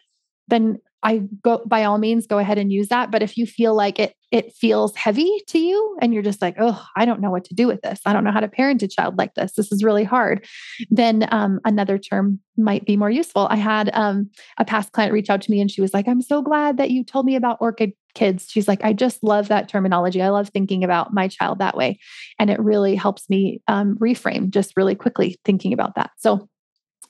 then 0.47 0.77
I 1.03 1.23
go 1.43 1.61
by 1.65 1.83
all 1.83 1.97
means 1.97 2.27
go 2.27 2.37
ahead 2.37 2.57
and 2.57 2.71
use 2.71 2.89
that. 2.89 3.11
But 3.11 3.23
if 3.23 3.37
you 3.37 3.45
feel 3.45 3.75
like 3.75 3.99
it 3.99 4.15
it 4.31 4.53
feels 4.53 4.95
heavy 4.95 5.29
to 5.47 5.59
you 5.59 5.97
and 6.01 6.13
you're 6.13 6.23
just 6.23 6.41
like, 6.41 6.55
oh, 6.57 6.81
I 6.95 7.03
don't 7.03 7.19
know 7.19 7.31
what 7.31 7.43
to 7.45 7.53
do 7.53 7.67
with 7.67 7.81
this. 7.81 7.99
I 8.05 8.13
don't 8.13 8.23
know 8.23 8.31
how 8.31 8.39
to 8.39 8.47
parent 8.47 8.81
a 8.81 8.87
child 8.87 9.17
like 9.17 9.33
this. 9.33 9.53
This 9.53 9.73
is 9.73 9.83
really 9.83 10.05
hard. 10.05 10.47
Then 10.89 11.27
um, 11.31 11.59
another 11.65 11.97
term 11.97 12.39
might 12.57 12.85
be 12.85 12.95
more 12.95 13.09
useful. 13.09 13.47
I 13.49 13.57
had 13.57 13.89
um, 13.93 14.29
a 14.57 14.63
past 14.63 14.93
client 14.93 15.11
reach 15.11 15.29
out 15.29 15.41
to 15.41 15.51
me 15.51 15.59
and 15.59 15.69
she 15.69 15.81
was 15.81 15.93
like, 15.93 16.07
I'm 16.07 16.21
so 16.21 16.41
glad 16.41 16.77
that 16.77 16.91
you 16.91 17.03
told 17.03 17.25
me 17.25 17.35
about 17.35 17.57
orchid 17.59 17.91
kids. 18.13 18.47
She's 18.49 18.67
like, 18.67 18.83
I 18.83 18.93
just 18.93 19.21
love 19.21 19.49
that 19.49 19.67
terminology. 19.67 20.21
I 20.21 20.29
love 20.29 20.49
thinking 20.49 20.83
about 20.83 21.13
my 21.13 21.27
child 21.27 21.59
that 21.59 21.75
way. 21.75 21.99
And 22.39 22.49
it 22.49 22.59
really 22.59 22.95
helps 22.95 23.29
me 23.29 23.61
um, 23.67 23.97
reframe 23.97 24.49
just 24.49 24.73
really 24.77 24.95
quickly 24.95 25.39
thinking 25.43 25.73
about 25.73 25.95
that. 25.95 26.11
So 26.17 26.47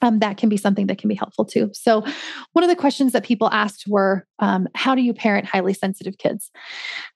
um, 0.02 0.20
that 0.20 0.38
can 0.38 0.50
be 0.50 0.58
something 0.58 0.88
that 0.88 0.98
can 0.98 1.08
be 1.08 1.16
helpful 1.16 1.46
too. 1.46 1.70
So, 1.74 2.04
one 2.54 2.64
of 2.64 2.70
the 2.70 2.76
questions 2.76 3.12
that 3.14 3.24
people 3.24 3.50
asked 3.52 3.86
were, 3.88 4.26
um, 4.40 4.68
How 4.76 4.96
do 4.96 5.02
you 5.02 5.14
parent 5.14 5.46
highly 5.46 5.74
sensitive 5.74 6.18
kids? 6.18 6.52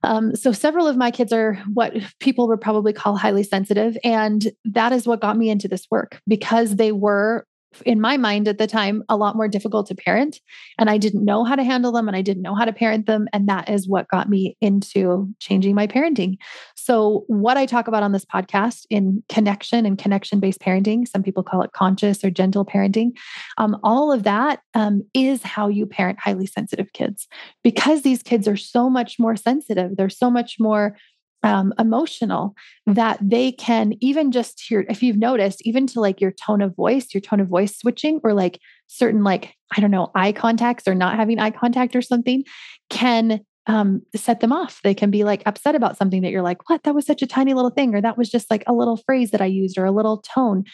Um, 0.03 0.35
so, 0.35 0.51
several 0.51 0.87
of 0.87 0.97
my 0.97 1.11
kids 1.11 1.33
are 1.33 1.55
what 1.73 1.93
people 2.19 2.47
would 2.47 2.61
probably 2.61 2.93
call 2.93 3.17
highly 3.17 3.43
sensitive. 3.43 3.97
And 4.03 4.51
that 4.65 4.91
is 4.91 5.07
what 5.07 5.21
got 5.21 5.37
me 5.37 5.49
into 5.49 5.67
this 5.67 5.87
work 5.89 6.21
because 6.27 6.75
they 6.75 6.91
were 6.91 7.45
in 7.82 8.01
my 8.01 8.17
mind 8.17 8.48
at 8.48 8.58
the 8.58 8.67
time 8.67 9.03
a 9.10 9.17
lot 9.17 9.36
more 9.36 9.48
difficult 9.48 9.88
to 9.88 9.96
parent. 9.96 10.39
And 10.77 10.89
i 10.89 10.98
didn't 10.98 11.25
know 11.25 11.44
how 11.44 11.55
to 11.55 11.63
handle 11.63 11.91
them 11.91 12.08
and 12.08 12.15
i 12.15 12.22
didn't 12.22 12.44
know 12.44 12.55
how 12.55 12.65
to 12.65 12.74
parent 12.74 13.05
them. 13.05 13.27
And 13.34 13.48
that 13.50 13.70
is 13.70 13.88
what 13.88 14.08
got 14.10 14.29
me 14.29 14.58
into 14.62 15.27
changing 15.39 15.75
my 15.75 15.88
parenting. 15.88 16.38
So 16.75 17.24
what 17.27 17.58
i 17.58 17.65
talk 17.65 17.88
about 17.88 18.03
on 18.03 18.12
this 18.12 18.25
podcast 18.25 18.86
in 18.89 19.24
connection 19.29 19.86
and 19.86 19.98
connection 19.98 20.39
based 20.39 20.60
parenting 20.60 21.08
some 21.08 21.24
people 21.24 21.44
call 21.44 21.62
it 21.62 21.74
conscious 21.74 22.24
or 22.24 22.29
gentle 22.29 22.65
parenting 22.65 23.12
um, 23.58 23.77
all 23.84 24.12
of 24.12 24.24
that 24.24 24.62
um, 24.74 25.03
is 25.13 25.44
how 25.44 25.67
you 25.67 25.86
parent 25.86 26.20
highly 26.20 26.46
sensitive 26.46 26.91
kids. 26.94 27.27
Because 27.63 28.01
these 28.01 28.22
kids 28.22 28.48
are 28.48 28.58
so 28.58 28.89
much 28.89 29.17
more 29.20 29.36
sensitive 29.36 29.96
they're 29.96 30.10
so 30.10 30.29
much 30.29 30.58
more 30.60 30.98
um, 31.45 31.73
emotional 31.77 32.55
that 32.87 33.19
they 33.21 33.51
can 33.51 33.93
even 34.01 34.31
just 34.31 34.59
hear 34.59 34.83
if 34.89 35.03
you've 35.03 35.17
noticed 35.17 35.61
even 35.63 35.85
to 35.85 36.01
like 36.01 36.19
your 36.19 36.31
tone 36.31 36.61
of 36.61 36.75
voice 36.75 37.13
your 37.13 37.21
tone 37.21 37.39
of 37.39 37.47
voice 37.47 37.77
switching 37.77 38.19
or 38.23 38.33
like 38.33 38.59
certain 38.87 39.23
like 39.23 39.53
i 39.77 39.79
don't 39.79 39.91
know 39.91 40.11
eye 40.15 40.31
contacts 40.31 40.87
or 40.87 40.95
not 40.95 41.15
having 41.15 41.39
eye 41.39 41.51
contact 41.51 41.95
or 41.95 42.01
something 42.01 42.43
can 42.89 43.39
um, 43.67 44.03
set 44.15 44.41
them 44.41 44.51
off. 44.51 44.79
They 44.83 44.93
can 44.93 45.09
be 45.09 45.23
like 45.23 45.41
upset 45.47 45.73
about 45.73 45.97
something 45.97 46.21
that 46.21 46.29
you're 46.29 46.43
like 46.43 46.69
what? 46.69 46.83
That 46.83 46.93
was 46.93 47.07
such 47.07 47.23
a 47.23 47.27
tiny 47.27 47.55
little 47.55 47.71
thing 47.71 47.95
or 47.95 48.01
that 48.01 48.15
was 48.15 48.29
just 48.29 48.51
like 48.51 48.63
a 48.67 48.73
little 48.73 48.97
phrase 48.97 49.31
that 49.31 49.41
i 49.41 49.47
used 49.47 49.79
or 49.79 49.85
a 49.85 49.91
little 49.91 50.17
tone. 50.17 50.65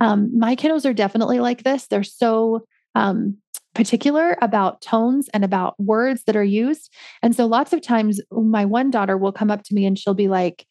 Um, 0.00 0.30
my 0.34 0.56
kiddos 0.56 0.88
are 0.88 0.94
definitely 0.94 1.40
like 1.40 1.62
this. 1.62 1.86
They're 1.88 2.02
so 2.02 2.64
um, 2.94 3.36
particular 3.78 4.36
about 4.42 4.80
tones 4.80 5.28
and 5.32 5.44
about 5.44 5.78
words 5.78 6.24
that 6.24 6.34
are 6.34 6.42
used. 6.42 6.92
And 7.22 7.36
so 7.36 7.46
lots 7.46 7.72
of 7.72 7.80
times 7.80 8.20
my 8.32 8.64
one 8.64 8.90
daughter 8.90 9.16
will 9.16 9.30
come 9.30 9.52
up 9.52 9.62
to 9.62 9.74
me 9.74 9.86
and 9.86 9.96
she'll 9.96 10.14
be 10.14 10.26
like, 10.26 10.66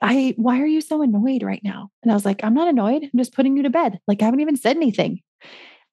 I, 0.00 0.34
why 0.36 0.60
are 0.60 0.66
you 0.66 0.80
so 0.80 1.02
annoyed 1.02 1.42
right 1.42 1.60
now? 1.64 1.90
And 2.04 2.12
I 2.12 2.14
was 2.14 2.24
like, 2.24 2.44
I'm 2.44 2.54
not 2.54 2.68
annoyed. 2.68 3.02
I'm 3.02 3.18
just 3.18 3.34
putting 3.34 3.56
you 3.56 3.64
to 3.64 3.70
bed. 3.70 3.98
Like, 4.06 4.22
I 4.22 4.26
haven't 4.26 4.38
even 4.38 4.54
said 4.54 4.76
anything. 4.76 5.18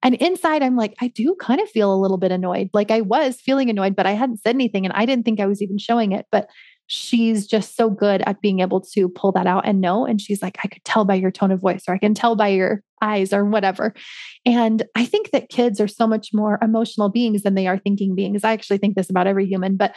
And 0.04 0.14
inside, 0.16 0.62
I'm 0.62 0.76
like, 0.76 0.94
I 1.02 1.08
do 1.08 1.36
kind 1.42 1.60
of 1.60 1.68
feel 1.72 1.92
a 1.92 1.98
little 1.98 2.18
bit 2.20 2.32
annoyed. 2.32 2.70
Like, 2.72 2.92
I 2.92 3.02
was 3.02 3.42
feeling 3.42 3.72
annoyed, 3.72 3.96
but 3.96 4.06
I 4.06 4.12
hadn't 4.12 4.42
said 4.42 4.54
anything 4.54 4.86
and 4.86 4.94
I 4.94 5.08
didn't 5.08 5.26
think 5.26 5.40
I 5.40 5.48
was 5.48 5.64
even 5.64 5.80
showing 5.80 6.12
it. 6.12 6.28
But 6.32 6.50
she's 6.92 7.46
just 7.46 7.78
so 7.78 7.88
good 7.88 8.24
at 8.26 8.42
being 8.42 8.62
able 8.62 8.82
to 8.82 9.08
pull 9.10 9.32
that 9.32 9.46
out 9.46 9.64
and 9.66 9.80
know. 9.80 10.08
And 10.08 10.20
she's 10.20 10.42
like, 10.42 10.58
I 10.64 10.68
could 10.68 10.84
tell 10.84 11.06
by 11.06 11.14
your 11.14 11.30
tone 11.30 11.52
of 11.52 11.62
voice, 11.62 11.84
or 11.88 11.94
I 11.94 12.00
can 12.00 12.16
tell 12.16 12.36
by 12.36 12.48
your 12.48 12.82
eyes, 13.02 13.32
or 13.32 13.46
whatever. 13.46 13.94
And 14.44 14.84
I 14.96 15.06
think 15.06 15.30
that 15.30 15.50
kids 15.50 15.80
are 15.80 15.88
so 15.88 16.08
much 16.08 16.30
more 16.34 16.58
emotional 16.64 17.08
beings 17.08 17.44
than 17.44 17.54
they 17.54 17.68
are 17.68 17.78
thinking 17.78 18.16
beings. 18.16 18.44
I 18.44 18.54
actually 18.54 18.80
think 18.80 18.96
this 18.96 19.10
about 19.10 19.28
every 19.28 19.46
human, 19.46 19.78
but 19.78 19.96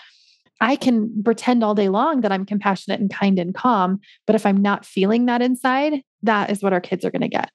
I 0.60 0.76
can 0.76 1.22
pretend 1.24 1.64
all 1.64 1.74
day 1.74 1.88
long 1.88 2.20
that 2.20 2.30
I'm 2.30 2.44
compassionate 2.44 3.00
and 3.00 3.10
kind 3.10 3.38
and 3.38 3.54
calm. 3.54 3.98
But 4.26 4.36
if 4.36 4.44
I'm 4.44 4.60
not 4.60 4.84
feeling 4.84 5.26
that 5.26 5.40
inside, 5.40 6.02
that 6.22 6.50
is 6.50 6.62
what 6.62 6.74
our 6.74 6.80
kids 6.80 7.06
are 7.06 7.10
going 7.10 7.22
to 7.22 7.28
get. 7.28 7.50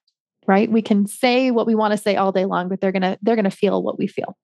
Right. 0.48 0.72
We 0.72 0.82
can 0.82 1.06
say 1.06 1.52
what 1.52 1.68
we 1.68 1.76
want 1.76 1.92
to 1.92 1.98
say 1.98 2.16
all 2.16 2.32
day 2.32 2.46
long, 2.46 2.70
but 2.70 2.82
they're 2.82 2.92
going 2.92 3.04
to, 3.04 3.20
they're 3.22 3.36
going 3.36 3.46
to 3.46 3.52
feel 3.52 3.84
what 3.84 4.00
we 4.00 4.08
feel. 4.08 4.36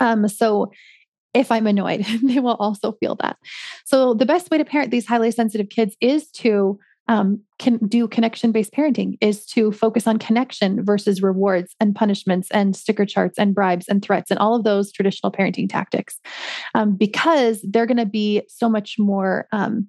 Um, 0.00 0.28
so 0.28 0.72
if 1.34 1.50
I'm 1.52 1.66
annoyed, 1.66 2.06
they 2.22 2.40
will 2.40 2.54
also 2.54 2.92
feel 2.92 3.16
that. 3.16 3.36
So 3.84 4.14
the 4.14 4.26
best 4.26 4.50
way 4.50 4.58
to 4.58 4.64
parent 4.64 4.90
these 4.90 5.06
highly 5.06 5.30
sensitive 5.30 5.68
kids 5.68 5.96
is 6.00 6.30
to 6.32 6.78
um, 7.06 7.40
can 7.58 7.76
do 7.86 8.08
connection 8.08 8.50
based 8.50 8.72
parenting 8.72 9.18
is 9.20 9.44
to 9.46 9.72
focus 9.72 10.06
on 10.06 10.18
connection 10.18 10.82
versus 10.82 11.22
rewards 11.22 11.74
and 11.78 11.94
punishments 11.94 12.50
and 12.50 12.74
sticker 12.74 13.04
charts 13.04 13.38
and 13.38 13.54
bribes 13.54 13.88
and 13.88 14.02
threats 14.02 14.30
and 14.30 14.40
all 14.40 14.54
of 14.54 14.64
those 14.64 14.90
traditional 14.90 15.30
parenting 15.30 15.68
tactics 15.68 16.18
um, 16.74 16.96
because 16.96 17.60
they're 17.62 17.84
going 17.84 17.98
to 17.98 18.06
be 18.06 18.42
so 18.48 18.70
much 18.70 18.98
more 18.98 19.46
um, 19.52 19.88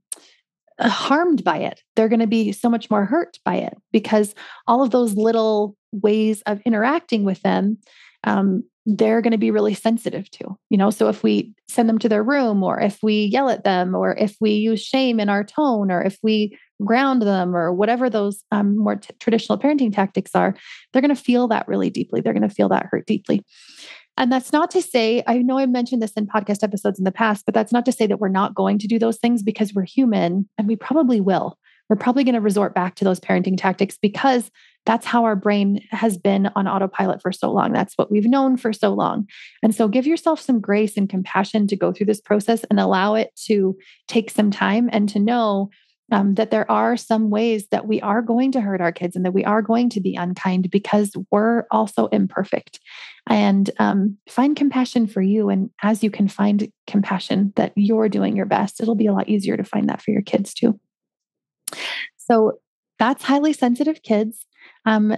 harmed 0.82 1.44
by 1.44 1.58
it. 1.58 1.82
They're 1.96 2.10
going 2.10 2.20
to 2.20 2.28
be 2.28 2.52
so 2.52 2.70
much 2.70 2.90
more 2.90 3.06
hurt 3.06 3.40
by 3.46 3.56
it 3.56 3.78
because 3.94 4.36
all 4.68 4.84
of 4.84 4.92
those 4.92 5.14
little 5.16 5.78
ways 5.94 6.42
of 6.46 6.60
interacting 6.66 7.24
with 7.24 7.42
them 7.44 7.78
um, 8.25 8.64
they're 8.86 9.22
going 9.22 9.32
to 9.32 9.38
be 9.38 9.51
really 9.51 9.74
sensitive 9.74 10.30
to 10.32 10.58
you 10.70 10.77
know? 10.77 10.89
So 10.89 11.08
if 11.08 11.24
we 11.24 11.54
send 11.68 11.88
them 11.88 12.00
to 12.00 12.10
their 12.10 12.24
room 12.24 12.63
or 12.63 12.80
if 12.80 13.00
we 13.01 13.25
yell 13.25 13.50
at 13.50 13.63
them 13.63 13.96
or 13.96 14.15
if 14.15 14.36
we 14.39 14.51
use 14.51 14.82
shame 14.82 15.20
in 15.20 15.30
our 15.30 15.44
tone 15.44 15.92
or 15.92 16.01
if 16.01 16.18
we 16.22 16.58
ground 16.84 17.22
them 17.22 17.56
or 17.56 17.74
whatever 17.74 18.10
those 18.10 18.44
um, 18.51 18.77
more 18.77 18.98
t- 18.98 19.13
traditional 19.20 19.58
parenting 19.58 19.94
tactics 19.94 20.36
are 20.36 20.56
they're 20.92 21.01
going 21.01 21.15
to 21.15 21.22
feel 21.22 21.48
that 21.48 21.68
really 21.68 21.89
deeply. 21.89 22.22
They're 22.22 22.34
going 22.34 22.48
to 22.48 22.54
feel 22.54 22.70
that 22.70 22.88
hurt 22.92 23.06
deeply. 23.06 23.44
And 24.18 24.32
that's 24.32 24.54
not 24.54 24.72
to 24.72 24.82
say 24.82 25.24
i 25.27 25.38
know 25.38 25.58
i 25.58 25.65
mentioned 25.65 26.01
this 26.01 26.13
in 26.13 26.25
podcast 26.27 26.63
episodes 26.63 26.98
in 26.98 27.06
the 27.06 27.12
past 27.12 27.44
but 27.46 27.54
that's 27.54 27.74
not 27.74 27.86
to 27.86 27.92
say 27.92 28.08
that 28.08 28.20
we're 28.20 28.30
not 28.30 28.56
going 28.56 28.80
to 28.80 28.88
do 28.88 28.98
those 28.98 29.18
things 29.18 29.44
because 29.44 29.74
we're 29.74 29.86
human 29.86 30.48
and 30.58 30.68
we 30.68 30.75
probably 30.75 31.20
will. 31.20 31.58
We're 31.89 31.96
probably 31.96 32.24
going 32.24 32.36
to 32.36 32.42
resort 32.42 32.74
back 32.74 32.96
to 32.96 33.04
those 33.04 33.20
parenting 33.20 33.58
tactics 33.58 33.98
because 34.01 34.50
that's 34.86 35.06
how 35.06 35.25
our 35.25 35.36
brain 35.36 35.82
has 35.92 36.18
been 36.18 36.50
on 36.56 36.68
autopilot 36.68 37.22
for 37.22 37.32
so 37.32 37.51
long. 37.51 37.74
That's 37.74 37.96
what 37.96 38.12
we've 38.12 38.27
known 38.27 38.56
for 38.56 38.72
so 38.72 38.94
long. 38.94 39.27
And 39.63 39.74
so 39.74 39.88
give 39.88 40.06
yourself 40.06 40.39
some 40.39 40.62
grace 40.62 40.96
and 40.96 41.10
compassion 41.10 41.68
to 41.68 41.75
go 41.75 41.92
through 41.92 42.06
this 42.06 42.22
process 42.22 42.63
and 42.70 42.80
allow 42.80 43.15
it 43.15 43.32
to 43.46 43.75
take 44.08 44.30
some 44.30 44.51
time 44.51 44.89
and 44.92 45.10
to 45.10 45.20
know 45.20 45.70
um, 46.12 46.36
that 46.36 46.51
there 46.51 46.70
are 46.70 46.96
some 46.98 47.32
ways 47.32 47.68
that 47.72 47.88
we 47.88 48.00
are 48.01 48.22
going 48.22 48.51
to 48.51 48.62
hurt 48.62 48.80
our 48.80 48.92
kids 48.92 49.15
and 49.15 49.25
that 49.25 49.34
we 49.34 49.44
are 49.44 49.63
going 49.63 49.89
to 49.89 50.00
be 50.00 50.15
unkind 50.15 50.70
because 50.70 51.12
we're 51.32 51.63
also 51.72 52.08
imperfect. 52.08 52.80
And 53.27 53.72
um, 53.80 54.18
find 54.30 54.56
compassion 54.56 55.08
for 55.08 55.22
you. 55.22 55.50
And 55.50 55.72
as 55.82 56.04
you 56.04 56.12
can 56.12 56.27
find 56.27 56.72
compassion 56.86 57.54
that 57.56 57.74
you're 57.75 58.08
doing 58.08 58.36
your 58.36 58.46
best, 58.46 58.80
it'll 58.80 58.94
be 58.94 59.08
a 59.08 59.13
lot 59.13 59.27
easier 59.27 59.58
to 59.58 59.63
find 59.63 59.89
that 59.89 60.01
for 60.01 60.12
your 60.12 60.22
kids 60.22 60.54
too. 60.54 60.80
So 62.18 62.60
that's 63.00 63.24
highly 63.24 63.54
sensitive 63.54 64.04
kids. 64.04 64.46
Um, 64.86 65.15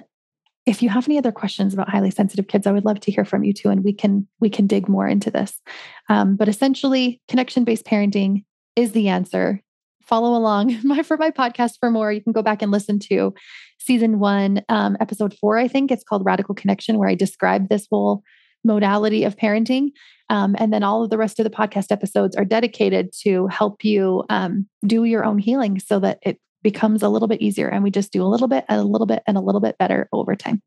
if 0.65 0.83
you 0.83 0.89
have 0.89 1.07
any 1.07 1.17
other 1.17 1.31
questions 1.31 1.73
about 1.73 1.89
highly 1.89 2.11
sensitive 2.11 2.47
kids, 2.47 2.67
I 2.67 2.71
would 2.71 2.83
love 2.83 2.99
to 2.99 3.11
hear 3.11 3.23
from 3.23 3.43
you 3.43 3.53
too, 3.53 3.69
and 3.69 3.83
we 3.83 3.93
can 3.93 4.27
we 4.39 4.49
can 4.49 4.67
dig 4.67 4.89
more 4.89 5.07
into 5.07 5.31
this. 5.31 5.61
Um, 6.09 6.35
but 6.35 6.49
essentially, 6.49 7.21
connection 7.29 7.63
based 7.63 7.85
parenting 7.85 8.43
is 8.75 8.91
the 8.91 9.07
answer. 9.07 9.61
Follow 10.05 10.37
along 10.37 10.77
my 10.83 11.03
for 11.03 11.17
my 11.17 11.31
podcast 11.31 11.75
for 11.79 11.89
more. 11.89 12.11
You 12.11 12.21
can 12.21 12.33
go 12.33 12.41
back 12.41 12.61
and 12.61 12.71
listen 12.71 12.99
to 13.09 13.33
season 13.79 14.19
one, 14.19 14.61
um, 14.67 14.97
episode 14.99 15.33
four. 15.39 15.57
I 15.57 15.69
think 15.69 15.89
it's 15.89 16.03
called 16.03 16.25
Radical 16.25 16.53
Connection, 16.53 16.97
where 16.97 17.09
I 17.09 17.15
describe 17.15 17.69
this 17.69 17.87
whole 17.89 18.23
modality 18.65 19.23
of 19.23 19.37
parenting. 19.37 19.91
Um, 20.29 20.55
and 20.59 20.73
then 20.73 20.83
all 20.83 21.03
of 21.03 21.09
the 21.09 21.17
rest 21.17 21.39
of 21.39 21.45
the 21.45 21.49
podcast 21.49 21.91
episodes 21.91 22.35
are 22.35 22.43
dedicated 22.43 23.13
to 23.21 23.47
help 23.47 23.85
you 23.85 24.25
um, 24.29 24.67
do 24.85 25.05
your 25.05 25.23
own 25.23 25.39
healing 25.39 25.79
so 25.79 25.99
that 25.99 26.19
it 26.21 26.37
becomes 26.63 27.03
a 27.03 27.09
little 27.09 27.27
bit 27.27 27.41
easier 27.41 27.67
and 27.67 27.83
we 27.83 27.91
just 27.91 28.11
do 28.11 28.23
a 28.23 28.27
little 28.27 28.47
bit 28.47 28.65
and 28.67 28.79
a 28.79 28.83
little 28.83 29.07
bit 29.07 29.23
and 29.27 29.37
a 29.37 29.41
little 29.41 29.61
bit 29.61 29.77
better 29.77 30.09
over 30.11 30.35
time. 30.35 30.61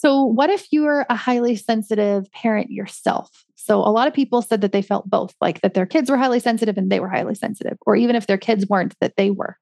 So, 0.00 0.24
what 0.24 0.48
if 0.48 0.72
you 0.72 0.86
are 0.86 1.04
a 1.10 1.14
highly 1.14 1.56
sensitive 1.56 2.30
parent 2.32 2.70
yourself? 2.70 3.44
So, 3.56 3.80
a 3.80 3.92
lot 3.92 4.08
of 4.08 4.14
people 4.14 4.40
said 4.40 4.62
that 4.62 4.72
they 4.72 4.80
felt 4.80 5.10
both, 5.10 5.34
like 5.42 5.60
that 5.60 5.74
their 5.74 5.84
kids 5.84 6.10
were 6.10 6.16
highly 6.16 6.40
sensitive 6.40 6.78
and 6.78 6.90
they 6.90 7.00
were 7.00 7.10
highly 7.10 7.34
sensitive, 7.34 7.76
or 7.84 7.96
even 7.96 8.16
if 8.16 8.26
their 8.26 8.38
kids 8.38 8.66
weren't, 8.66 8.94
that 9.02 9.16
they 9.18 9.30
were. 9.30 9.58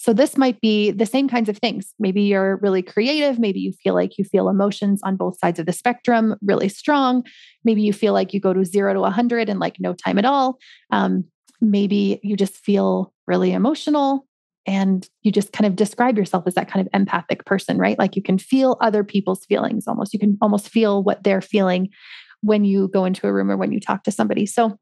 So, 0.00 0.12
this 0.12 0.36
might 0.36 0.60
be 0.60 0.90
the 0.90 1.06
same 1.06 1.28
kinds 1.28 1.48
of 1.48 1.58
things. 1.58 1.94
Maybe 2.00 2.22
you're 2.22 2.56
really 2.56 2.82
creative. 2.82 3.38
Maybe 3.38 3.60
you 3.60 3.72
feel 3.72 3.94
like 3.94 4.18
you 4.18 4.24
feel 4.24 4.48
emotions 4.48 5.00
on 5.04 5.14
both 5.14 5.38
sides 5.38 5.60
of 5.60 5.66
the 5.66 5.72
spectrum 5.72 6.34
really 6.42 6.68
strong. 6.68 7.22
Maybe 7.64 7.82
you 7.82 7.92
feel 7.92 8.12
like 8.12 8.34
you 8.34 8.40
go 8.40 8.52
to 8.52 8.64
zero 8.64 8.92
to 8.92 9.00
100 9.00 9.48
in 9.48 9.60
like 9.60 9.76
no 9.78 9.94
time 9.94 10.18
at 10.18 10.24
all. 10.24 10.58
Um, 10.90 11.26
maybe 11.60 12.18
you 12.24 12.36
just 12.36 12.56
feel 12.56 13.12
really 13.28 13.52
emotional 13.52 14.25
and 14.66 15.08
you 15.22 15.30
just 15.30 15.52
kind 15.52 15.66
of 15.66 15.76
describe 15.76 16.18
yourself 16.18 16.44
as 16.46 16.54
that 16.54 16.70
kind 16.70 16.84
of 16.84 16.90
empathic 16.92 17.44
person, 17.44 17.78
right? 17.78 17.98
Like 17.98 18.16
you 18.16 18.22
can 18.22 18.38
feel 18.38 18.76
other 18.80 19.04
people's 19.04 19.44
feelings 19.46 19.86
almost. 19.86 20.12
You 20.12 20.18
can 20.18 20.36
almost 20.42 20.68
feel 20.68 21.02
what 21.02 21.22
they're 21.22 21.40
feeling 21.40 21.88
when 22.42 22.64
you 22.64 22.88
go 22.88 23.04
into 23.04 23.26
a 23.26 23.32
room 23.32 23.50
or 23.50 23.56
when 23.56 23.72
you 23.72 23.80
talk 23.80 24.02
to 24.04 24.10
somebody. 24.10 24.46
So 24.46 24.78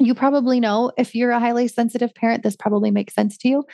you 0.00 0.14
probably 0.14 0.60
know 0.60 0.92
if 0.96 1.14
you're 1.14 1.32
a 1.32 1.40
highly 1.40 1.66
sensitive 1.66 2.14
parent, 2.14 2.44
this 2.44 2.54
probably 2.54 2.90
makes 2.90 3.14
sense 3.14 3.36
to 3.38 3.48
you. 3.48 3.64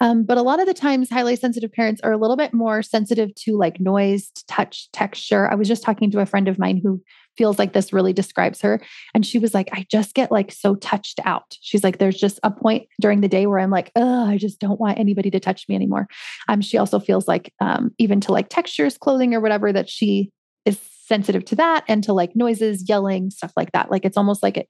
Um, 0.00 0.24
but 0.24 0.38
a 0.38 0.42
lot 0.42 0.60
of 0.60 0.66
the 0.66 0.74
times, 0.74 1.10
highly 1.10 1.34
sensitive 1.36 1.72
parents 1.72 2.00
are 2.04 2.12
a 2.12 2.18
little 2.18 2.36
bit 2.36 2.54
more 2.54 2.82
sensitive 2.82 3.34
to 3.36 3.56
like 3.56 3.80
noise, 3.80 4.30
touch, 4.46 4.90
texture. 4.92 5.50
I 5.50 5.56
was 5.56 5.68
just 5.68 5.82
talking 5.82 6.10
to 6.12 6.20
a 6.20 6.26
friend 6.26 6.46
of 6.46 6.58
mine 6.58 6.80
who 6.82 7.02
feels 7.36 7.58
like 7.58 7.72
this 7.72 7.92
really 7.92 8.12
describes 8.12 8.60
her. 8.60 8.80
And 9.14 9.24
she 9.24 9.38
was 9.38 9.54
like, 9.54 9.68
I 9.72 9.86
just 9.90 10.14
get 10.14 10.30
like 10.30 10.52
so 10.52 10.74
touched 10.76 11.20
out. 11.24 11.56
She's 11.60 11.84
like, 11.84 11.98
there's 11.98 12.18
just 12.18 12.38
a 12.42 12.50
point 12.50 12.88
during 13.00 13.20
the 13.20 13.28
day 13.28 13.46
where 13.46 13.58
I'm 13.58 13.70
like, 13.70 13.90
oh, 13.96 14.26
I 14.26 14.38
just 14.38 14.60
don't 14.60 14.80
want 14.80 14.98
anybody 14.98 15.30
to 15.30 15.40
touch 15.40 15.66
me 15.68 15.74
anymore. 15.74 16.08
Um, 16.48 16.60
she 16.60 16.78
also 16.78 16.98
feels 16.98 17.28
like 17.28 17.52
um, 17.60 17.92
even 17.98 18.20
to 18.22 18.32
like 18.32 18.48
textures, 18.48 18.98
clothing, 18.98 19.34
or 19.34 19.40
whatever, 19.40 19.72
that 19.72 19.88
she 19.88 20.30
is 20.64 20.78
sensitive 21.06 21.44
to 21.46 21.56
that 21.56 21.84
and 21.88 22.04
to 22.04 22.12
like 22.12 22.36
noises, 22.36 22.88
yelling, 22.88 23.30
stuff 23.30 23.52
like 23.56 23.72
that. 23.72 23.90
Like 23.90 24.04
it's 24.04 24.16
almost 24.16 24.42
like 24.42 24.56
it 24.56 24.68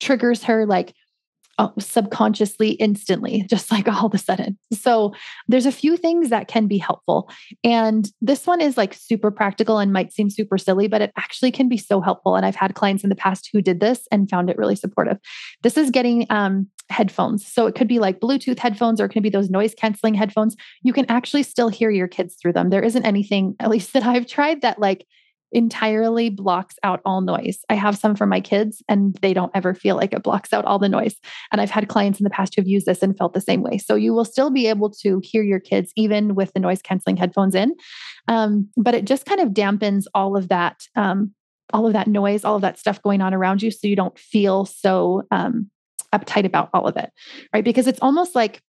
triggers 0.00 0.44
her 0.44 0.66
like 0.66 0.94
subconsciously 1.78 2.70
instantly 2.72 3.44
just 3.48 3.70
like 3.70 3.88
all 3.88 4.06
of 4.06 4.14
a 4.14 4.18
sudden. 4.18 4.58
So 4.72 5.14
there's 5.48 5.66
a 5.66 5.72
few 5.72 5.96
things 5.96 6.30
that 6.30 6.48
can 6.48 6.66
be 6.66 6.78
helpful. 6.78 7.30
And 7.64 8.08
this 8.20 8.46
one 8.46 8.60
is 8.60 8.76
like 8.76 8.94
super 8.94 9.30
practical 9.30 9.78
and 9.78 9.92
might 9.92 10.12
seem 10.12 10.30
super 10.30 10.58
silly 10.58 10.88
but 10.88 11.02
it 11.02 11.12
actually 11.16 11.50
can 11.52 11.68
be 11.68 11.78
so 11.78 12.00
helpful. 12.00 12.36
And 12.36 12.46
i've 12.46 12.56
had 12.56 12.74
clients 12.74 13.04
in 13.04 13.10
the 13.10 13.16
past 13.16 13.48
who 13.52 13.62
did 13.62 13.80
this 13.80 14.06
and 14.10 14.28
found 14.28 14.50
it 14.50 14.58
really 14.58 14.76
supportive. 14.76 15.18
This 15.62 15.76
is 15.76 15.90
getting 15.90 16.26
um, 16.30 16.68
headphones. 16.88 17.46
So 17.46 17.66
it 17.66 17.74
could 17.74 17.88
be 17.88 17.98
like 17.98 18.20
bluetooth 18.20 18.58
headphones 18.58 19.00
or 19.00 19.04
it 19.04 19.10
can 19.10 19.22
be 19.22 19.30
those 19.30 19.50
noise 19.50 19.74
canceling 19.74 20.14
headphones. 20.14 20.56
You 20.82 20.92
can 20.92 21.06
actually 21.08 21.44
still 21.44 21.68
hear 21.68 21.90
your 21.90 22.08
kids 22.08 22.36
through 22.40 22.54
them. 22.54 22.70
There 22.70 22.82
isn't 22.82 23.04
anything 23.04 23.54
at 23.60 23.70
least 23.70 23.92
that 23.92 24.04
i've 24.04 24.26
tried 24.26 24.62
that 24.62 24.78
like 24.78 25.06
entirely 25.52 26.30
blocks 26.30 26.76
out 26.82 27.00
all 27.04 27.20
noise. 27.20 27.58
I 27.68 27.74
have 27.74 27.96
some 27.96 28.14
for 28.14 28.26
my 28.26 28.40
kids 28.40 28.82
and 28.88 29.14
they 29.16 29.34
don't 29.34 29.50
ever 29.54 29.74
feel 29.74 29.96
like 29.96 30.12
it 30.12 30.22
blocks 30.22 30.52
out 30.52 30.64
all 30.64 30.78
the 30.78 30.88
noise. 30.88 31.16
And 31.50 31.60
I've 31.60 31.70
had 31.70 31.88
clients 31.88 32.20
in 32.20 32.24
the 32.24 32.30
past 32.30 32.54
who 32.54 32.62
have 32.62 32.68
used 32.68 32.86
this 32.86 33.02
and 33.02 33.16
felt 33.16 33.34
the 33.34 33.40
same 33.40 33.62
way. 33.62 33.78
So 33.78 33.94
you 33.94 34.12
will 34.12 34.24
still 34.24 34.50
be 34.50 34.66
able 34.68 34.90
to 35.02 35.20
hear 35.22 35.42
your 35.42 35.60
kids 35.60 35.92
even 35.96 36.34
with 36.34 36.52
the 36.52 36.60
noise 36.60 36.82
canceling 36.82 37.16
headphones 37.16 37.54
in. 37.54 37.74
Um, 38.28 38.68
but 38.76 38.94
it 38.94 39.04
just 39.04 39.26
kind 39.26 39.40
of 39.40 39.48
dampens 39.48 40.04
all 40.14 40.36
of 40.36 40.48
that, 40.48 40.82
um, 40.96 41.34
all 41.72 41.86
of 41.86 41.92
that 41.92 42.06
noise, 42.06 42.44
all 42.44 42.56
of 42.56 42.62
that 42.62 42.78
stuff 42.78 43.02
going 43.02 43.20
on 43.20 43.34
around 43.34 43.62
you. 43.62 43.70
So 43.70 43.88
you 43.88 43.96
don't 43.96 44.18
feel 44.18 44.66
so 44.66 45.22
um, 45.30 45.70
uptight 46.14 46.44
about 46.44 46.70
all 46.74 46.86
of 46.86 46.96
it, 46.96 47.10
right? 47.52 47.64
Because 47.64 47.86
it's 47.86 48.00
almost 48.00 48.34
like 48.34 48.62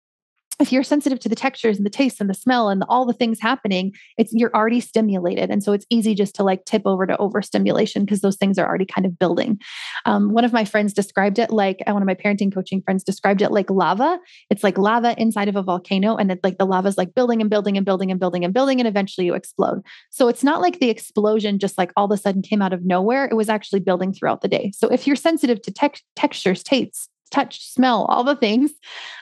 if 0.59 0.71
you're 0.71 0.83
sensitive 0.83 1.19
to 1.19 1.29
the 1.29 1.35
textures 1.35 1.77
and 1.77 1.85
the 1.85 1.89
taste 1.89 2.21
and 2.21 2.29
the 2.29 2.33
smell 2.33 2.69
and 2.69 2.83
all 2.87 3.05
the 3.05 3.13
things 3.13 3.39
happening, 3.39 3.93
it's 4.17 4.31
you're 4.33 4.53
already 4.53 4.79
stimulated, 4.79 5.49
and 5.49 5.63
so 5.63 5.73
it's 5.73 5.85
easy 5.89 6.13
just 6.13 6.35
to 6.35 6.43
like 6.43 6.65
tip 6.65 6.83
over 6.85 7.05
to 7.05 7.17
overstimulation 7.17 8.05
because 8.05 8.21
those 8.21 8.37
things 8.37 8.57
are 8.57 8.67
already 8.67 8.85
kind 8.85 9.05
of 9.05 9.17
building. 9.17 9.59
Um, 10.05 10.33
one 10.33 10.45
of 10.45 10.53
my 10.53 10.65
friends 10.65 10.93
described 10.93 11.39
it 11.39 11.51
like 11.51 11.81
uh, 11.87 11.93
one 11.93 12.01
of 12.01 12.07
my 12.07 12.15
parenting 12.15 12.53
coaching 12.53 12.81
friends 12.81 13.03
described 13.03 13.41
it 13.41 13.51
like 13.51 13.69
lava. 13.69 14.19
It's 14.49 14.63
like 14.63 14.77
lava 14.77 15.15
inside 15.19 15.47
of 15.47 15.55
a 15.55 15.63
volcano, 15.63 16.15
and 16.15 16.31
it's 16.31 16.43
like 16.43 16.57
the 16.57 16.65
lava 16.65 16.87
is 16.87 16.97
like 16.97 17.15
building 17.15 17.41
and 17.41 17.49
building 17.49 17.77
and 17.77 17.85
building 17.85 18.11
and 18.11 18.19
building 18.19 18.45
and 18.45 18.53
building, 18.53 18.79
and 18.79 18.87
eventually 18.87 19.25
you 19.25 19.33
explode. 19.33 19.81
So 20.11 20.27
it's 20.27 20.43
not 20.43 20.61
like 20.61 20.79
the 20.79 20.89
explosion 20.89 21.59
just 21.59 21.77
like 21.77 21.91
all 21.95 22.05
of 22.05 22.11
a 22.11 22.17
sudden 22.17 22.41
came 22.41 22.61
out 22.61 22.73
of 22.73 22.85
nowhere. 22.85 23.25
It 23.25 23.35
was 23.35 23.49
actually 23.49 23.79
building 23.79 24.13
throughout 24.13 24.41
the 24.41 24.47
day. 24.47 24.71
So 24.75 24.87
if 24.89 25.07
you're 25.07 25.15
sensitive 25.15 25.61
to 25.63 25.71
te- 25.71 26.03
textures, 26.15 26.63
tastes, 26.63 27.09
touch, 27.31 27.65
smell, 27.65 28.05
all 28.05 28.23
the 28.23 28.35
things, 28.35 28.71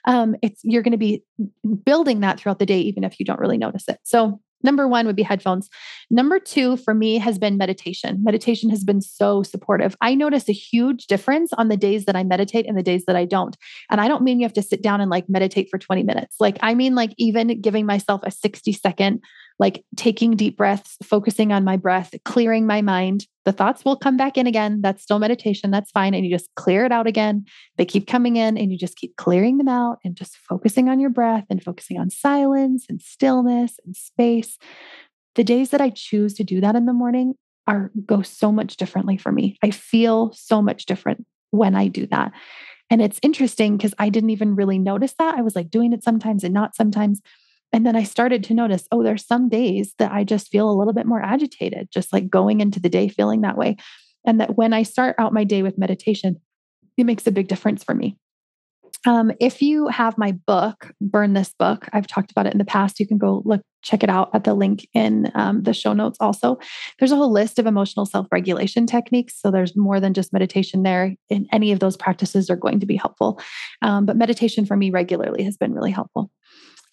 um, 0.05 0.35
it's 0.41 0.61
you're 0.63 0.83
going 0.83 0.91
to 0.91 0.97
be 0.97 1.23
building 1.85 2.19
that 2.21 2.39
throughout 2.39 2.59
the 2.59 2.65
day, 2.65 2.79
even 2.79 3.03
if 3.03 3.19
you 3.19 3.25
don't 3.25 3.39
really 3.39 3.57
notice 3.57 3.87
it. 3.87 3.99
So 4.03 4.39
Number 4.63 4.87
one 4.87 5.05
would 5.05 5.15
be 5.15 5.23
headphones. 5.23 5.69
Number 6.09 6.39
two 6.39 6.77
for 6.77 6.93
me 6.93 7.17
has 7.17 7.37
been 7.37 7.57
meditation. 7.57 8.19
Meditation 8.23 8.69
has 8.69 8.83
been 8.83 9.01
so 9.01 9.43
supportive. 9.43 9.95
I 10.01 10.15
notice 10.15 10.49
a 10.49 10.53
huge 10.53 11.07
difference 11.07 11.53
on 11.53 11.69
the 11.69 11.77
days 11.77 12.05
that 12.05 12.15
I 12.15 12.23
meditate 12.23 12.67
and 12.67 12.77
the 12.77 12.83
days 12.83 13.05
that 13.05 13.15
I 13.15 13.25
don't. 13.25 13.55
And 13.89 14.01
I 14.01 14.07
don't 14.07 14.23
mean 14.23 14.39
you 14.39 14.45
have 14.45 14.53
to 14.53 14.61
sit 14.61 14.81
down 14.81 15.01
and 15.01 15.09
like 15.09 15.29
meditate 15.29 15.69
for 15.69 15.77
20 15.77 16.03
minutes. 16.03 16.35
Like, 16.39 16.57
I 16.61 16.73
mean, 16.73 16.93
like 16.95 17.13
even 17.17 17.61
giving 17.61 17.85
myself 17.85 18.21
a 18.23 18.31
60 18.31 18.73
second 18.73 19.21
like 19.59 19.83
taking 19.97 20.37
deep 20.37 20.55
breaths, 20.55 20.95
focusing 21.03 21.51
on 21.51 21.65
my 21.65 21.75
breath, 21.75 22.15
clearing 22.23 22.65
my 22.65 22.81
mind. 22.81 23.27
The 23.43 23.51
thoughts 23.51 23.83
will 23.83 23.97
come 23.97 24.15
back 24.15 24.37
in 24.37 24.47
again. 24.47 24.79
That's 24.81 25.03
still 25.03 25.19
meditation. 25.19 25.69
That's 25.69 25.91
fine. 25.91 26.13
And 26.13 26.25
you 26.25 26.31
just 26.31 26.49
clear 26.55 26.85
it 26.85 26.93
out 26.93 27.07
again. 27.07 27.45
They 27.77 27.85
keep 27.85 28.07
coming 28.07 28.37
in 28.37 28.57
and 28.57 28.71
you 28.71 28.77
just 28.77 28.95
keep 28.95 29.17
clearing 29.17 29.57
them 29.57 29.67
out 29.67 29.97
and 30.05 30.15
just 30.15 30.37
focusing 30.37 30.87
on 30.87 30.99
your 30.99 31.09
breath 31.09 31.45
and 31.49 31.61
focusing 31.61 31.99
on 31.99 32.09
silence 32.09 32.85
and 32.87 33.01
stillness 33.01 33.77
and 33.85 33.95
space. 33.95 34.57
The 35.35 35.43
days 35.43 35.71
that 35.71 35.81
I 35.81 35.89
choose 35.89 36.33
to 36.35 36.43
do 36.43 36.61
that 36.61 36.75
in 36.75 36.85
the 36.85 36.93
morning 36.93 37.33
are 37.67 37.91
go 38.05 38.21
so 38.21 38.51
much 38.51 38.77
differently 38.77 39.17
for 39.17 39.31
me. 39.31 39.57
I 39.61 39.71
feel 39.71 40.31
so 40.33 40.61
much 40.61 40.85
different 40.85 41.25
when 41.51 41.75
I 41.75 41.87
do 41.87 42.07
that. 42.07 42.31
And 42.89 43.01
it's 43.01 43.19
interesting 43.21 43.77
because 43.77 43.93
I 43.99 44.09
didn't 44.09 44.31
even 44.31 44.55
really 44.55 44.79
notice 44.79 45.13
that. 45.19 45.35
I 45.35 45.41
was 45.41 45.55
like 45.55 45.69
doing 45.69 45.93
it 45.93 46.03
sometimes 46.03 46.43
and 46.43 46.53
not 46.53 46.75
sometimes. 46.75 47.21
And 47.71 47.85
then 47.85 47.95
I 47.95 48.03
started 48.03 48.43
to 48.45 48.53
notice, 48.53 48.87
oh, 48.91 49.03
there's 49.03 49.25
some 49.25 49.49
days 49.49 49.93
that 49.99 50.11
I 50.11 50.23
just 50.23 50.49
feel 50.49 50.69
a 50.69 50.73
little 50.73 50.93
bit 50.93 51.05
more 51.05 51.21
agitated, 51.21 51.89
just 51.93 52.11
like 52.11 52.29
going 52.29 52.61
into 52.61 52.79
the 52.79 52.89
day 52.89 53.07
feeling 53.09 53.41
that 53.41 53.57
way. 53.57 53.77
And 54.25 54.41
that 54.41 54.57
when 54.57 54.73
I 54.73 54.83
start 54.83 55.15
out 55.19 55.33
my 55.33 55.43
day 55.43 55.61
with 55.61 55.77
meditation, 55.77 56.39
it 56.97 57.05
makes 57.05 57.27
a 57.27 57.31
big 57.31 57.47
difference 57.47 57.83
for 57.83 57.95
me. 57.95 58.17
Um, 59.05 59.31
if 59.39 59.61
you 59.61 59.87
have 59.87 60.17
my 60.17 60.33
book, 60.33 60.91
Burn 60.99 61.33
This 61.33 61.53
Book, 61.57 61.87
I've 61.93 62.07
talked 62.07 62.31
about 62.31 62.47
it 62.47 62.53
in 62.53 62.57
the 62.57 62.65
past. 62.65 62.99
You 62.99 63.07
can 63.07 63.17
go 63.17 63.41
look, 63.45 63.61
check 63.81 64.03
it 64.03 64.09
out 64.09 64.29
at 64.33 64.43
the 64.43 64.53
link 64.53 64.87
in 64.93 65.31
um, 65.35 65.63
the 65.63 65.73
show 65.73 65.93
notes 65.93 66.17
also. 66.19 66.57
There's 66.97 67.11
a 67.11 67.15
whole 67.15 67.31
list 67.31 67.59
of 67.59 67.65
emotional 67.65 68.05
self 68.05 68.27
regulation 68.31 68.85
techniques. 68.85 69.39
So 69.39 69.51
there's 69.51 69.75
more 69.75 69.99
than 69.99 70.13
just 70.13 70.33
meditation 70.33 70.83
there. 70.83 71.15
And 71.29 71.47
any 71.53 71.71
of 71.71 71.79
those 71.79 71.95
practices 71.95 72.49
are 72.49 72.57
going 72.57 72.79
to 72.81 72.85
be 72.85 72.97
helpful. 72.97 73.39
Um, 73.81 74.05
but 74.05 74.17
meditation 74.17 74.65
for 74.65 74.75
me 74.75 74.89
regularly 74.89 75.43
has 75.43 75.55
been 75.55 75.73
really 75.73 75.91
helpful. 75.91 76.29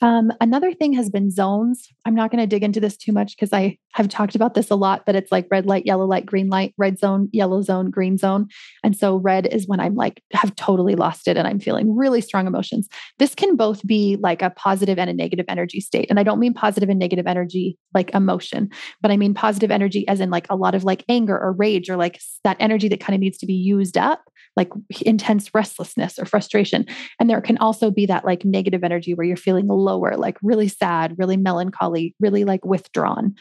Um, 0.02 0.30
another 0.40 0.72
thing 0.72 0.92
has 0.92 1.08
been 1.08 1.30
zones. 1.30 1.88
I'm 2.04 2.14
not 2.14 2.30
going 2.30 2.42
to 2.42 2.46
dig 2.46 2.62
into 2.62 2.80
this 2.80 2.96
too 2.96 3.12
much 3.12 3.34
because 3.34 3.52
I 3.52 3.78
have 3.92 4.08
talked 4.08 4.34
about 4.34 4.52
this 4.52 4.70
a 4.70 4.74
lot, 4.74 5.06
but 5.06 5.16
it's 5.16 5.32
like 5.32 5.48
red 5.50 5.64
light, 5.64 5.86
yellow 5.86 6.04
light, 6.04 6.26
green 6.26 6.48
light, 6.48 6.74
red 6.76 6.98
zone, 6.98 7.30
yellow 7.32 7.62
zone, 7.62 7.90
green 7.90 8.18
zone. 8.18 8.48
And 8.84 8.94
so 8.94 9.16
red 9.16 9.46
is 9.46 9.66
when 9.66 9.80
I'm 9.80 9.94
like, 9.94 10.22
have 10.34 10.54
totally 10.56 10.94
lost 10.94 11.28
it 11.28 11.38
and 11.38 11.48
I'm 11.48 11.58
feeling 11.58 11.96
really 11.96 12.20
strong 12.20 12.46
emotions. 12.46 12.88
This 13.18 13.34
can 13.34 13.56
both 13.56 13.86
be 13.86 14.18
like 14.20 14.42
a 14.42 14.50
positive 14.50 14.98
and 14.98 15.08
a 15.08 15.14
negative 15.14 15.46
energy 15.48 15.80
state. 15.80 16.08
And 16.10 16.20
I 16.20 16.22
don't 16.22 16.40
mean 16.40 16.52
positive 16.52 16.90
and 16.90 16.98
negative 16.98 17.26
energy 17.26 17.78
like 17.94 18.14
emotion, 18.14 18.68
but 19.00 19.10
I 19.10 19.16
mean 19.16 19.32
positive 19.32 19.70
energy 19.70 20.06
as 20.08 20.20
in 20.20 20.28
like 20.28 20.46
a 20.50 20.56
lot 20.56 20.74
of 20.74 20.84
like 20.84 21.04
anger 21.08 21.38
or 21.38 21.52
rage 21.52 21.88
or 21.88 21.96
like 21.96 22.20
that 22.44 22.58
energy 22.60 22.88
that 22.88 23.00
kind 23.00 23.14
of 23.14 23.20
needs 23.20 23.38
to 23.38 23.46
be 23.46 23.54
used 23.54 23.96
up 23.96 24.22
like 24.56 24.70
intense 25.02 25.54
restlessness 25.54 26.18
or 26.18 26.24
frustration. 26.24 26.86
And 27.20 27.28
there 27.28 27.40
can 27.40 27.58
also 27.58 27.90
be 27.90 28.06
that 28.06 28.24
like 28.24 28.44
negative 28.44 28.84
energy 28.84 29.14
where 29.14 29.26
you're 29.26 29.36
feeling 29.36 29.66
lower, 29.68 30.16
like 30.16 30.36
really 30.42 30.68
sad, 30.68 31.14
really 31.18 31.36
melancholy, 31.36 32.14
really 32.20 32.44
like 32.44 32.64
withdrawn. 32.64 33.34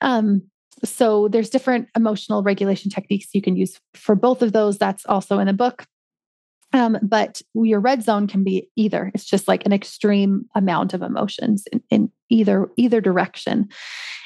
Um, 0.00 0.42
so 0.84 1.28
there's 1.28 1.50
different 1.50 1.88
emotional 1.96 2.42
regulation 2.42 2.90
techniques 2.90 3.28
you 3.32 3.42
can 3.42 3.56
use 3.56 3.78
for 3.94 4.14
both 4.14 4.42
of 4.42 4.52
those. 4.52 4.78
That's 4.78 5.04
also 5.06 5.38
in 5.38 5.46
the 5.46 5.52
book. 5.52 5.84
Um, 6.72 6.98
but 7.02 7.42
your 7.54 7.80
red 7.80 8.02
zone 8.02 8.26
can 8.26 8.44
be 8.44 8.68
either. 8.76 9.10
It's 9.14 9.24
just 9.24 9.48
like 9.48 9.66
an 9.66 9.72
extreme 9.72 10.46
amount 10.54 10.94
of 10.94 11.02
emotions 11.02 11.64
in, 11.72 11.82
in 11.90 12.12
either 12.28 12.68
either 12.76 13.00
direction. 13.00 13.68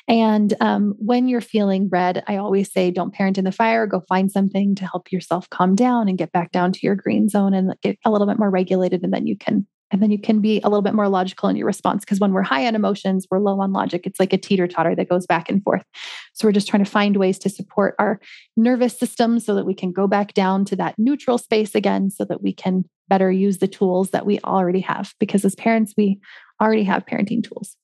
And 0.06 0.52
um, 0.60 0.94
when 0.98 1.28
you're 1.28 1.40
feeling 1.40 1.88
red, 1.88 2.22
I 2.26 2.36
always 2.36 2.70
say, 2.70 2.90
don't 2.90 3.14
parent 3.14 3.38
in 3.38 3.44
the 3.44 3.52
fire. 3.52 3.86
Go 3.86 4.00
find 4.00 4.30
something 4.30 4.74
to 4.74 4.86
help 4.86 5.10
yourself 5.10 5.48
calm 5.48 5.74
down 5.74 6.08
and 6.08 6.18
get 6.18 6.32
back 6.32 6.52
down 6.52 6.72
to 6.72 6.80
your 6.82 6.94
green 6.94 7.30
zone 7.30 7.54
and 7.54 7.74
get 7.82 7.98
a 8.04 8.10
little 8.10 8.26
bit 8.26 8.38
more 8.38 8.50
regulated. 8.50 9.02
And 9.02 9.14
then 9.14 9.26
you 9.26 9.36
can 9.36 9.66
and 9.94 10.02
then 10.02 10.10
you 10.10 10.18
can 10.18 10.40
be 10.40 10.60
a 10.64 10.68
little 10.68 10.82
bit 10.82 10.92
more 10.92 11.08
logical 11.08 11.48
in 11.48 11.54
your 11.54 11.68
response. 11.68 12.04
Because 12.04 12.18
when 12.18 12.32
we're 12.32 12.42
high 12.42 12.66
on 12.66 12.74
emotions, 12.74 13.28
we're 13.30 13.38
low 13.38 13.60
on 13.60 13.72
logic. 13.72 14.08
It's 14.08 14.18
like 14.18 14.32
a 14.32 14.36
teeter 14.36 14.66
totter 14.66 14.96
that 14.96 15.08
goes 15.08 15.24
back 15.24 15.48
and 15.48 15.62
forth. 15.62 15.84
So 16.32 16.48
we're 16.48 16.52
just 16.52 16.66
trying 16.66 16.84
to 16.84 16.90
find 16.90 17.16
ways 17.16 17.38
to 17.38 17.48
support 17.48 17.94
our 18.00 18.18
nervous 18.56 18.98
system 18.98 19.38
so 19.38 19.54
that 19.54 19.66
we 19.66 19.72
can 19.72 19.92
go 19.92 20.08
back 20.08 20.34
down 20.34 20.64
to 20.64 20.74
that 20.74 20.96
neutral 20.98 21.38
space 21.38 21.76
again, 21.76 22.10
so 22.10 22.24
that 22.24 22.42
we 22.42 22.52
can 22.52 22.84
better 23.06 23.30
use 23.30 23.58
the 23.58 23.68
tools 23.68 24.10
that 24.10 24.26
we 24.26 24.40
already 24.40 24.80
have. 24.80 25.14
Because 25.20 25.44
as 25.44 25.54
parents, 25.54 25.94
we 25.96 26.18
already 26.60 26.82
have 26.82 27.06
parenting 27.06 27.44
tools. 27.44 27.76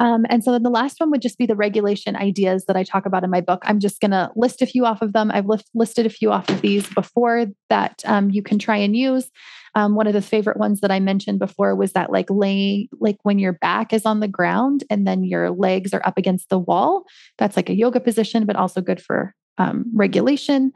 Um, 0.00 0.26
and 0.28 0.44
so 0.44 0.52
then 0.52 0.62
the 0.62 0.70
last 0.70 1.00
one 1.00 1.10
would 1.10 1.22
just 1.22 1.38
be 1.38 1.46
the 1.46 1.56
regulation 1.56 2.16
ideas 2.16 2.64
that 2.66 2.76
I 2.76 2.84
talk 2.84 3.06
about 3.06 3.24
in 3.24 3.30
my 3.30 3.40
book. 3.40 3.62
I'm 3.64 3.80
just 3.80 4.00
going 4.00 4.12
to 4.12 4.30
list 4.36 4.62
a 4.62 4.66
few 4.66 4.84
off 4.84 5.02
of 5.02 5.12
them. 5.12 5.30
I've 5.32 5.46
list, 5.46 5.68
listed 5.74 6.06
a 6.06 6.10
few 6.10 6.30
off 6.30 6.48
of 6.48 6.60
these 6.60 6.88
before 6.90 7.46
that 7.68 8.02
um, 8.06 8.30
you 8.30 8.42
can 8.42 8.58
try 8.58 8.76
and 8.76 8.96
use. 8.96 9.30
Um, 9.74 9.94
one 9.94 10.06
of 10.06 10.12
the 10.12 10.22
favorite 10.22 10.56
ones 10.56 10.80
that 10.80 10.90
I 10.90 11.00
mentioned 11.00 11.38
before 11.38 11.74
was 11.74 11.92
that 11.92 12.10
like 12.10 12.30
lay, 12.30 12.88
like 13.00 13.18
when 13.22 13.38
your 13.38 13.52
back 13.52 13.92
is 13.92 14.06
on 14.06 14.20
the 14.20 14.28
ground 14.28 14.84
and 14.88 15.06
then 15.06 15.24
your 15.24 15.50
legs 15.50 15.92
are 15.92 16.04
up 16.06 16.16
against 16.16 16.48
the 16.48 16.58
wall. 16.58 17.04
That's 17.36 17.56
like 17.56 17.68
a 17.68 17.76
yoga 17.76 18.00
position, 18.00 18.46
but 18.46 18.56
also 18.56 18.80
good 18.80 19.00
for 19.00 19.34
um, 19.58 19.84
regulation. 19.94 20.72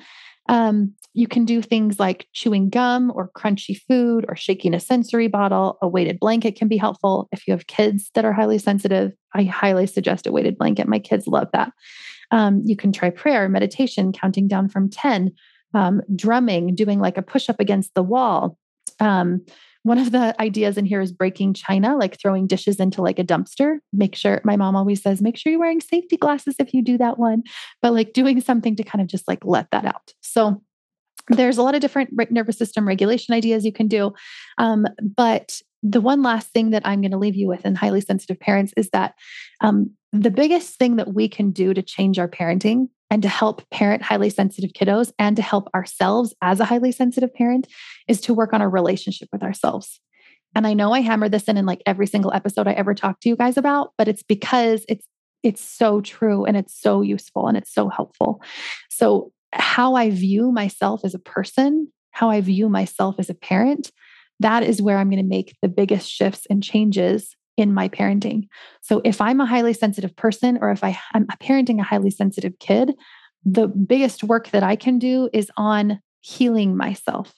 Um, 0.49 0.95
you 1.15 1.29
can 1.29 1.45
do 1.45 1.61
things 1.61 2.01
like 2.01 2.27
chewing 2.33 2.71
gum 2.71 3.13
or 3.15 3.31
crunchy 3.37 3.79
food 3.89 4.25
or 4.29 4.37
shaking 4.37 4.75
a 4.75 4.81
sensory 4.81 5.29
bottle. 5.29 5.79
A 5.83 5.89
weighted 5.89 6.19
blanket 6.19 6.57
can 6.57 6.69
be 6.69 6.77
helpful. 6.79 7.29
If 7.33 7.47
you 7.47 7.53
have 7.53 7.67
kids 7.67 8.11
that 8.15 8.25
are 8.25 8.33
highly 8.33 8.59
sensitive, 8.59 9.13
I 9.35 9.45
highly 9.45 9.87
suggest 9.87 10.27
a 10.27 10.33
weighted 10.33 10.57
blanket. 10.57 10.89
My 10.89 10.99
kids 10.99 11.27
love 11.27 11.49
that. 11.53 11.73
Um, 12.31 12.63
you 12.65 12.77
can 12.77 12.93
try 12.93 13.11
prayer, 13.11 13.49
meditation, 13.49 14.11
counting 14.11 14.49
down 14.49 14.69
from 14.69 14.89
10, 14.89 15.33
um, 15.75 16.01
drumming, 16.17 16.75
doing 16.75 16.99
like 16.99 17.19
a 17.19 17.23
push 17.23 17.51
up 17.51 17.61
against 17.61 17.95
the 17.95 18.03
wall. 18.03 18.57
Um, 18.99 19.45
one 19.85 19.99
of 19.99 20.13
the 20.13 20.41
ideas 20.41 20.79
in 20.79 20.87
here 20.87 21.01
is 21.01 21.13
breaking 21.13 21.55
china, 21.55 21.97
like 21.97 22.19
throwing 22.21 22.47
dishes 22.47 22.77
into 22.77 23.03
like 23.03 23.19
a 23.19 23.25
dumpster. 23.25 23.79
Make 23.93 24.15
sure 24.15 24.41
my 24.45 24.57
mom 24.57 24.77
always 24.77 25.03
says, 25.03 25.21
make 25.21 25.37
sure 25.37 25.51
you're 25.51 25.61
wearing 25.61 25.81
safety 25.81 26.17
glasses 26.17 26.55
if 26.59 26.73
you 26.73 26.83
do 26.83 26.99
that 26.99 27.19
one, 27.19 27.43
but 27.81 27.93
like 27.93 28.13
doing 28.13 28.41
something 28.41 28.77
to 28.77 28.85
kind 28.85 29.03
of 29.03 29.09
just 29.09 29.27
like 29.27 29.45
let 29.45 29.71
that 29.73 29.85
out. 29.85 30.13
So 30.21 30.63
there's 31.29 31.59
a 31.59 31.63
lot 31.63 31.75
of 31.75 31.81
different 31.81 32.11
nervous 32.31 32.59
system 32.59 32.87
regulation 32.87 33.35
ideas 33.35 33.65
you 33.65 33.73
can 33.73 33.89
do. 33.89 34.13
Um, 34.59 34.87
but 35.17 35.61
the 35.83 36.01
one 36.01 36.23
last 36.23 36.49
thing 36.49 36.71
that 36.71 36.87
I'm 36.87 37.01
going 37.01 37.11
to 37.11 37.19
leave 37.19 37.35
you 37.35 37.49
with 37.49 37.67
in 37.67 37.75
highly 37.75 38.01
sensitive 38.01 38.39
parents 38.39 38.73
is 38.77 38.89
that 38.91 39.15
um, 39.61 39.91
the 40.13 40.31
biggest 40.31 40.79
thing 40.79 40.97
that 40.97 41.15
we 41.15 41.29
can 41.29 41.51
do 41.51 41.75
to 41.75 41.83
change 41.83 42.19
our 42.19 42.29
parenting 42.29 42.89
and 43.13 43.21
to 43.23 43.29
help 43.29 43.69
parent 43.69 44.01
highly 44.01 44.31
sensitive 44.31 44.73
kiddos 44.73 45.13
and 45.19 45.37
to 45.37 45.43
help 45.43 45.69
ourselves 45.75 46.35
as 46.41 46.61
a 46.61 46.65
highly 46.65 46.91
sensitive 46.91 47.33
parent 47.35 47.67
is 48.09 48.23
to 48.23 48.33
work 48.33 48.55
on 48.55 48.63
our 48.63 48.71
relationship 48.71 49.29
with 49.31 49.43
ourselves. 49.43 50.01
And 50.57 50.67
I 50.67 50.73
know 50.73 50.95
I 50.95 51.01
hammer 51.01 51.29
this 51.29 51.45
in 51.45 51.59
in 51.59 51.67
like 51.67 51.83
every 51.85 52.07
single 52.07 52.33
episode 52.33 52.67
I 52.67 52.73
ever 52.73 52.95
talk 52.95 53.21
to 53.21 53.29
you 53.29 53.37
guys 53.37 53.59
about, 53.59 53.93
but 53.99 54.09
it's 54.09 54.23
because 54.23 54.87
it's 54.89 55.07
it's 55.43 55.63
so 55.63 56.01
true 56.01 56.47
and 56.47 56.57
it's 56.57 56.81
so 56.81 57.03
useful 57.03 57.49
and 57.49 57.57
it's 57.59 57.75
so 57.75 57.91
helpful. 57.91 58.41
So 58.89 59.31
how 59.53 59.95
I 59.95 60.09
view 60.09 60.51
myself 60.51 61.05
as 61.05 61.13
a 61.13 61.19
person, 61.19 61.93
how 62.13 62.31
I 62.31 62.41
view 62.41 62.71
myself 62.71 63.17
as 63.19 63.29
a 63.29 63.35
parent, 63.35 63.93
that 64.41 64.63
is 64.63 64.81
where 64.81 64.97
I'm 64.97 65.11
going 65.11 65.23
to 65.23 65.29
make 65.29 65.55
the 65.61 65.69
biggest 65.69 66.11
shifts 66.11 66.47
and 66.49 66.63
changes 66.63 67.37
in 67.57 67.75
my 67.75 67.89
parenting. 67.89 68.49
So 68.81 69.01
if 69.05 69.21
I'm 69.21 69.41
a 69.41 69.47
highly 69.47 69.73
sensitive 69.73 70.15
person 70.17 70.59
or 70.61 70.71
if 70.71 70.83
I, 70.83 70.99
I'm 71.15 71.27
parenting 71.41 71.81
a 71.81 71.85
highly 71.85 72.11
sensitive 72.11 72.59
kid, 72.59 72.95
the 73.45 73.69
biggest 73.69 74.25
work 74.25 74.51
that 74.51 74.63
I 74.63 74.77
can 74.77 74.99
do 74.99 75.29
is 75.33 75.51
on 75.57 76.01
healing 76.21 76.77
myself. 76.77 77.35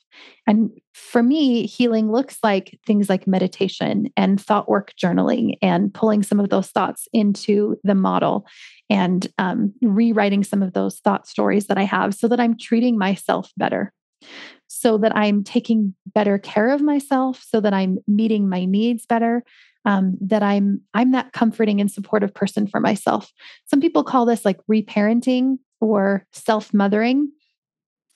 And 0.47 0.71
for 0.93 1.23
me, 1.23 1.67
healing 1.67 2.13
looks 2.13 2.39
like 2.43 2.79
things 2.87 3.09
like 3.09 3.27
meditation 3.27 4.09
and 4.17 4.39
thought 4.41 4.69
work 4.69 4.93
journaling 5.03 5.55
and 5.63 5.93
pulling 5.93 6.23
some 6.23 6.39
of 6.39 6.51
those 6.51 6.69
thoughts 6.69 7.09
into 7.13 7.77
the 7.83 7.95
model 7.95 8.47
and 8.91 9.27
um, 9.39 9.73
rewriting 9.81 10.45
some 10.45 10.63
of 10.63 10.75
those 10.75 11.01
thought 11.01 11.27
stories 11.27 11.67
that 11.69 11.79
I 11.79 11.85
have 11.85 12.15
so 12.15 12.29
that 12.29 12.39
I'm 12.39 12.59
treating 12.59 12.99
myself 12.99 13.51
better. 13.57 13.93
so 14.69 14.99
that 14.99 15.17
I'm 15.17 15.45
taking 15.45 15.95
better 16.15 16.39
care 16.39 16.71
of 16.71 16.83
myself, 16.83 17.45
so 17.47 17.61
that 17.61 17.73
I'm 17.73 17.99
meeting 18.07 18.49
my 18.49 18.65
needs 18.65 19.07
better, 19.07 19.45
um, 19.85 20.17
that 20.21 20.43
I'm 20.43 20.83
I'm 20.95 21.13
that 21.13 21.33
comforting 21.33 21.81
and 21.81 21.91
supportive 21.91 22.35
person 22.35 22.67
for 22.67 22.81
myself. 22.81 23.33
Some 23.67 23.81
people 23.81 24.05
call 24.05 24.25
this 24.27 24.45
like 24.45 24.61
reparenting 24.71 25.59
or 25.81 26.27
self-mothering, 26.33 27.31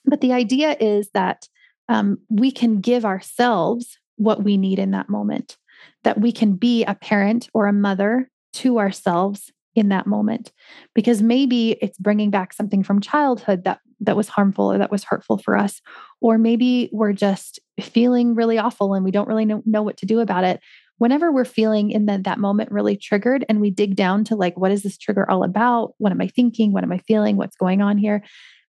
but 0.05 0.21
the 0.21 0.33
idea 0.33 0.75
is 0.79 1.09
that 1.13 1.47
um, 1.87 2.17
we 2.29 2.51
can 2.51 2.81
give 2.81 3.05
ourselves 3.05 3.97
what 4.15 4.43
we 4.43 4.57
need 4.57 4.79
in 4.79 4.91
that 4.91 5.09
moment. 5.09 5.57
That 6.03 6.19
we 6.19 6.31
can 6.31 6.53
be 6.55 6.83
a 6.83 6.95
parent 6.95 7.49
or 7.53 7.67
a 7.67 7.73
mother 7.73 8.29
to 8.53 8.79
ourselves 8.79 9.51
in 9.75 9.89
that 9.89 10.07
moment 10.07 10.51
because 10.95 11.21
maybe 11.21 11.77
it's 11.81 11.97
bringing 11.97 12.31
back 12.31 12.53
something 12.53 12.83
from 12.83 12.99
childhood 12.99 13.63
that 13.63 13.79
that 14.01 14.17
was 14.17 14.29
harmful 14.29 14.71
or 14.71 14.77
that 14.77 14.91
was 14.91 15.03
hurtful 15.03 15.37
for 15.37 15.57
us 15.57 15.81
or 16.21 16.37
maybe 16.37 16.89
we're 16.91 17.13
just 17.13 17.59
feeling 17.79 18.33
really 18.33 18.57
awful 18.57 18.93
and 18.93 19.05
we 19.05 19.11
don't 19.11 19.27
really 19.27 19.45
know, 19.45 19.61
know 19.65 19.83
what 19.83 19.97
to 19.97 20.05
do 20.05 20.19
about 20.19 20.43
it 20.43 20.59
whenever 20.99 21.31
we're 21.31 21.45
feeling 21.45 21.89
in 21.89 22.05
the, 22.05 22.19
that 22.19 22.39
moment 22.39 22.71
really 22.71 22.95
triggered 22.95 23.43
and 23.49 23.59
we 23.59 23.71
dig 23.71 23.95
down 23.95 24.23
to 24.23 24.35
like 24.35 24.57
what 24.57 24.71
is 24.71 24.83
this 24.83 24.97
trigger 24.97 25.29
all 25.29 25.43
about 25.43 25.93
what 25.97 26.11
am 26.11 26.21
i 26.21 26.27
thinking 26.27 26.71
what 26.71 26.83
am 26.83 26.91
i 26.91 26.99
feeling 26.99 27.35
what's 27.35 27.57
going 27.57 27.81
on 27.81 27.97
here 27.97 28.23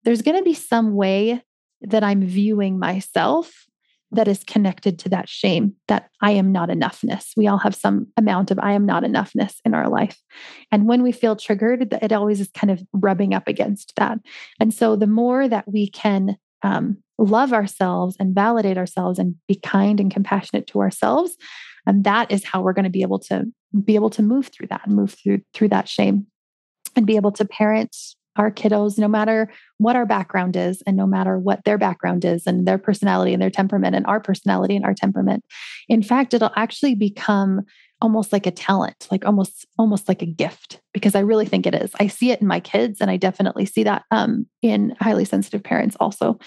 there's 0.05 0.23
going 0.23 0.37
to 0.37 0.43
be 0.43 0.55
some 0.55 0.95
way 0.95 1.43
that 1.83 2.03
i'm 2.03 2.23
viewing 2.23 2.79
myself 2.79 3.67
that 4.13 4.29
is 4.29 4.43
connected 4.45 4.99
to 4.99 5.09
that 5.09 5.29
shame 5.29 5.75
that 5.89 6.11
I 6.21 6.33
am 6.33 6.51
not 6.51 6.69
enoughness. 6.69 7.29
We 7.37 7.47
all 7.47 7.59
have 7.59 7.75
some 7.75 8.09
amount 8.17 8.51
of 8.51 8.59
I 8.59 8.73
am 8.73 8.85
not 8.85 9.05
enoughness 9.05 9.55
in 9.65 9.75
our 9.75 9.89
life. 9.89 10.21
And 10.73 10.89
when 10.89 11.03
we 11.03 11.13
feel 11.13 11.37
triggered, 11.37 11.97
it 12.03 12.13
always 12.13 12.41
is 12.41 12.51
kind 12.53 12.71
of 12.71 12.83
rubbing 12.93 13.35
up 13.35 13.47
against 13.47 13.95
that. 13.97 14.19
And 14.59 14.75
so 14.75 14.97
the 14.97 15.07
more 15.07 15.49
that 15.49 15.71
we 15.71 15.89
can 15.89 16.37
um, 16.63 16.99
love 17.19 17.53
ourselves 17.53 18.17
and 18.19 18.35
validate 18.35 18.79
ourselves 18.79 19.19
and 19.19 19.37
be 19.47 19.55
kind 19.55 20.01
and 20.01 20.13
compassionate 20.13 20.67
to 20.69 20.81
ourselves, 20.81 21.37
and 21.87 22.05
that 22.05 22.31
is 22.31 22.45
how 22.45 22.63
we're 22.63 22.73
going 22.73 22.85
to 22.85 22.91
be 22.91 23.03
able 23.03 23.19
to 23.19 23.45
be 23.85 23.95
able 23.95 24.11
to 24.11 24.23
move 24.23 24.49
through 24.49 24.67
that 24.69 24.83
and 24.85 24.95
move 24.95 25.15
through 25.23 25.41
through 25.55 25.69
that 25.69 25.89
shame 25.89 26.27
and 26.97 27.07
be 27.07 27.17
able 27.17 27.33
to 27.33 27.45
parent 27.45 27.97
our 28.37 28.51
kiddos, 28.51 28.97
no 28.97 29.09
matter 29.09 29.51
what 29.79 29.97
our 29.97 30.07
background 30.07 30.57
is, 30.57 30.83
and 30.87 30.97
no 30.97 31.07
matter 31.07 31.39
what 31.39 31.65
their 31.65 31.77
background 31.77 32.25
is, 32.25 32.47
and 32.47 32.67
their 32.67 32.79
personality 32.79 33.33
and 33.33 33.43
their 33.43 33.51
temperament, 33.51 33.95
and 33.97 34.07
our 34.07 34.21
personality 34.21 34.77
and 34.77 34.85
our 34.85 34.95
temperament. 34.95 35.45
In 35.89 36.03
fact, 36.03 36.33
it'll 36.33 36.53
actually 36.57 36.95
become 36.95 37.63
almost 38.03 38.33
like 38.33 38.47
a 38.47 38.51
talent 38.51 39.07
like 39.11 39.27
almost 39.27 39.67
almost 39.79 40.09
like 40.09 40.23
a 40.23 40.27
gift 40.27 40.81
because 40.95 41.15
i 41.15 41.21
really 41.21 41.45
think 41.45 41.67
it 41.67 41.75
is 41.75 41.91
i 42.01 42.07
see 42.07 42.31
it 42.31 42.41
in 42.41 42.47
my 42.47 42.59
kids 42.59 42.99
and 42.99 43.11
i 43.11 43.17
definitely 43.19 43.67
see 43.67 43.83
that 43.85 44.05
um, 44.11 44.47
in 44.63 44.97
highly 45.01 45.25
sensitive 45.25 45.63
parents 45.63 45.97
also 46.01 46.39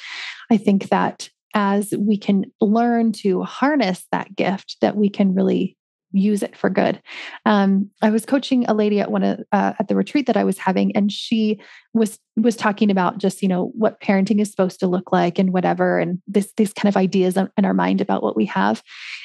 i 0.49 0.57
think 0.57 0.89
that 0.89 1.29
as 1.53 1.93
we 1.97 2.17
can 2.17 2.45
learn 2.61 3.11
to 3.11 3.43
harness 3.43 4.05
that 4.11 4.35
gift 4.35 4.77
that 4.81 4.95
we 4.95 5.09
can 5.09 5.33
really 5.33 5.77
use 6.13 6.43
it 6.43 6.55
for 6.55 6.69
good. 6.69 7.01
Um, 7.45 7.89
I 8.01 8.11
was 8.11 8.25
coaching 8.25 8.65
a 8.65 8.73
lady 8.73 8.99
at 8.99 9.11
one 9.11 9.23
of 9.23 9.39
uh, 9.51 9.73
at 9.79 9.87
the 9.87 9.95
retreat 9.95 10.27
that 10.27 10.37
I 10.37 10.43
was 10.43 10.57
having, 10.57 10.95
and 10.95 11.11
she 11.11 11.59
was 11.93 12.19
was 12.35 12.55
talking 12.55 12.91
about 12.91 13.17
just 13.17 13.41
you 13.41 13.47
know 13.47 13.71
what 13.73 13.99
parenting 13.99 14.39
is 14.39 14.49
supposed 14.51 14.79
to 14.81 14.87
look 14.87 15.11
like 15.11 15.39
and 15.39 15.51
whatever, 15.51 15.99
and 15.99 16.21
this 16.27 16.53
these 16.55 16.73
kind 16.73 16.87
of 16.87 16.97
ideas 16.97 17.35
in 17.35 17.65
our 17.65 17.73
mind 17.73 17.99
about 17.99 18.23
what 18.23 18.37
we 18.37 18.45
have. 18.45 18.83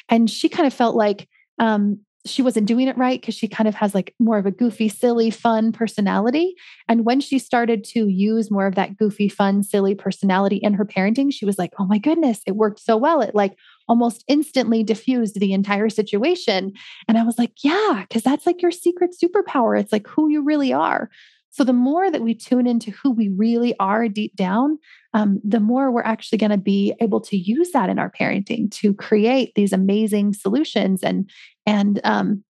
And 0.08 0.30
she 0.30 0.48
kind 0.48 0.66
of 0.66 0.72
felt 0.72 0.96
like 0.96 1.28
um, 1.58 2.00
she 2.28 2.42
wasn't 2.42 2.66
doing 2.66 2.88
it 2.88 2.96
right 2.96 3.20
because 3.20 3.34
she 3.34 3.48
kind 3.48 3.68
of 3.68 3.74
has 3.74 3.94
like 3.94 4.14
more 4.18 4.38
of 4.38 4.46
a 4.46 4.50
goofy, 4.50 4.88
silly, 4.88 5.30
fun 5.30 5.72
personality. 5.72 6.54
And 6.88 7.04
when 7.04 7.20
she 7.20 7.38
started 7.38 7.84
to 7.84 8.08
use 8.08 8.50
more 8.50 8.66
of 8.66 8.74
that 8.76 8.96
goofy, 8.96 9.28
fun, 9.28 9.62
silly 9.62 9.94
personality 9.94 10.56
in 10.56 10.74
her 10.74 10.84
parenting, 10.84 11.32
she 11.32 11.44
was 11.44 11.58
like, 11.58 11.72
oh 11.78 11.86
my 11.86 11.98
goodness, 11.98 12.40
it 12.46 12.56
worked 12.56 12.80
so 12.80 12.96
well. 12.96 13.20
It 13.20 13.34
like 13.34 13.56
almost 13.88 14.24
instantly 14.28 14.82
diffused 14.82 15.40
the 15.40 15.52
entire 15.52 15.88
situation. 15.88 16.72
And 17.08 17.18
I 17.18 17.24
was 17.24 17.38
like, 17.38 17.64
yeah, 17.64 18.04
because 18.06 18.22
that's 18.22 18.46
like 18.46 18.62
your 18.62 18.70
secret 18.70 19.14
superpower. 19.22 19.78
It's 19.80 19.92
like 19.92 20.06
who 20.06 20.28
you 20.28 20.42
really 20.42 20.72
are. 20.72 21.10
So 21.59 21.64
the 21.64 21.73
more 21.73 22.09
that 22.09 22.23
we 22.23 22.35
tune 22.35 22.68
into 22.68 22.92
who 22.92 23.11
we 23.11 23.31
really 23.31 23.75
are 23.81 24.07
deep 24.07 24.37
down, 24.37 24.79
um, 25.12 25.40
the 25.42 25.59
more 25.59 25.90
we're 25.90 26.03
actually 26.03 26.38
going 26.38 26.53
to 26.53 26.57
be 26.57 26.94
able 27.01 27.21
to 27.23 27.37
use 27.37 27.73
that 27.73 27.90
in 27.90 27.99
our 27.99 28.12
parenting 28.12 28.71
to 28.75 28.94
create 28.94 29.57
these 29.57 29.73
amazing 29.73 30.35
solutions 30.35 31.03
and 31.03 31.29
and 31.66 32.01
um, 32.05 32.44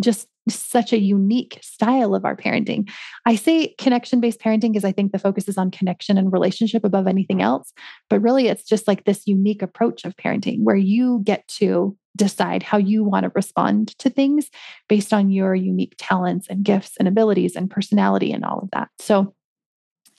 just 0.00 0.28
such 0.48 0.92
a 0.92 0.98
unique 0.98 1.58
style 1.62 2.14
of 2.14 2.24
our 2.24 2.36
parenting. 2.36 2.88
I 3.26 3.36
say 3.36 3.74
connection 3.78 4.20
based 4.20 4.40
parenting 4.40 4.72
because 4.72 4.84
I 4.84 4.92
think 4.92 5.12
the 5.12 5.18
focus 5.18 5.48
is 5.48 5.58
on 5.58 5.70
connection 5.70 6.16
and 6.16 6.32
relationship 6.32 6.84
above 6.84 7.06
anything 7.06 7.42
else. 7.42 7.72
But 8.08 8.20
really, 8.20 8.48
it's 8.48 8.64
just 8.64 8.88
like 8.88 9.04
this 9.04 9.26
unique 9.26 9.62
approach 9.62 10.04
of 10.04 10.16
parenting 10.16 10.62
where 10.62 10.76
you 10.76 11.20
get 11.24 11.46
to 11.48 11.96
decide 12.16 12.62
how 12.62 12.78
you 12.78 13.04
want 13.04 13.24
to 13.24 13.32
respond 13.34 13.96
to 13.98 14.10
things 14.10 14.50
based 14.88 15.12
on 15.12 15.30
your 15.30 15.54
unique 15.54 15.94
talents 15.98 16.48
and 16.48 16.64
gifts 16.64 16.96
and 16.98 17.06
abilities 17.06 17.54
and 17.54 17.70
personality 17.70 18.32
and 18.32 18.44
all 18.44 18.58
of 18.58 18.70
that. 18.72 18.88
So, 18.98 19.34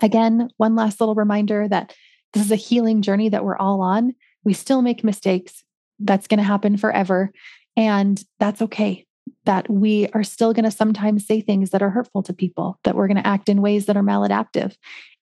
again, 0.02 0.50
one 0.58 0.76
last 0.76 1.00
little 1.00 1.16
reminder 1.16 1.68
that 1.68 1.94
this 2.34 2.46
is 2.46 2.52
a 2.52 2.56
healing 2.56 3.02
journey 3.02 3.30
that 3.30 3.44
we're 3.44 3.58
all 3.58 3.82
on. 3.82 4.16
We 4.44 4.54
still 4.54 4.82
make 4.82 5.04
mistakes. 5.04 5.64
That's 6.00 6.28
going 6.28 6.38
to 6.38 6.44
happen 6.44 6.78
forever. 6.78 7.32
And 7.76 8.24
that's 8.40 8.62
okay. 8.62 9.06
That 9.46 9.70
we 9.70 10.08
are 10.14 10.24
still 10.24 10.54
going 10.54 10.66
to 10.66 10.72
sometimes 10.72 11.26
say 11.26 11.42
things 11.42 11.72
that 11.72 11.82
are 11.82 11.90
hurtful 11.90 12.24
to 12.24 12.34
people, 12.34 12.80
that 12.84 12.96
we're 12.96 13.08
going 13.08 13.18
to 13.18 13.28
act 13.28 13.50
in 13.50 13.62
ways 13.62 13.86
that 13.86 13.98
are 13.98 14.04
maladaptive. 14.04 14.76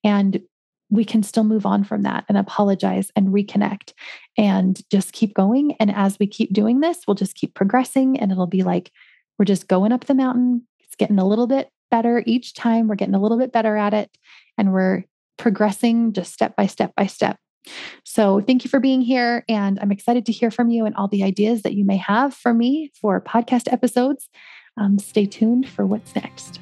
And 0.03 0.41
we 0.89 1.03
can 1.03 1.21
still 1.23 1.43
move 1.43 1.65
on 1.65 1.83
from 1.83 2.03
that 2.03 2.25
and 2.29 2.37
apologize 2.37 3.11
and 3.15 3.27
reconnect 3.29 3.93
and 4.37 4.81
just 4.89 5.11
keep 5.11 5.33
going. 5.33 5.75
And 5.79 5.93
as 5.93 6.17
we 6.19 6.27
keep 6.27 6.53
doing 6.53 6.79
this, 6.79 6.99
we'll 7.05 7.15
just 7.15 7.35
keep 7.35 7.53
progressing 7.53 8.19
and 8.19 8.31
it'll 8.31 8.47
be 8.47 8.63
like 8.63 8.91
we're 9.37 9.45
just 9.45 9.67
going 9.67 9.91
up 9.91 10.05
the 10.05 10.15
mountain. 10.15 10.65
It's 10.79 10.95
getting 10.95 11.19
a 11.19 11.27
little 11.27 11.47
bit 11.47 11.69
better 11.91 12.23
each 12.25 12.53
time. 12.53 12.87
We're 12.87 12.95
getting 12.95 13.15
a 13.15 13.21
little 13.21 13.37
bit 13.37 13.51
better 13.51 13.75
at 13.75 13.93
it 13.93 14.09
and 14.57 14.73
we're 14.73 15.03
progressing 15.37 16.13
just 16.13 16.33
step 16.33 16.55
by 16.55 16.67
step 16.67 16.93
by 16.95 17.05
step. 17.05 17.37
So, 18.03 18.41
thank 18.41 18.63
you 18.63 18.69
for 18.69 18.79
being 18.79 19.01
here. 19.01 19.43
And 19.47 19.79
I'm 19.79 19.91
excited 19.91 20.25
to 20.27 20.31
hear 20.31 20.51
from 20.51 20.69
you 20.69 20.85
and 20.85 20.95
all 20.95 21.07
the 21.07 21.23
ideas 21.23 21.63
that 21.63 21.73
you 21.73 21.85
may 21.85 21.97
have 21.97 22.33
for 22.33 22.53
me 22.53 22.91
for 22.99 23.21
podcast 23.21 23.71
episodes. 23.71 24.29
Um, 24.77 24.99
stay 24.99 25.25
tuned 25.25 25.67
for 25.67 25.85
what's 25.85 26.15
next. 26.15 26.59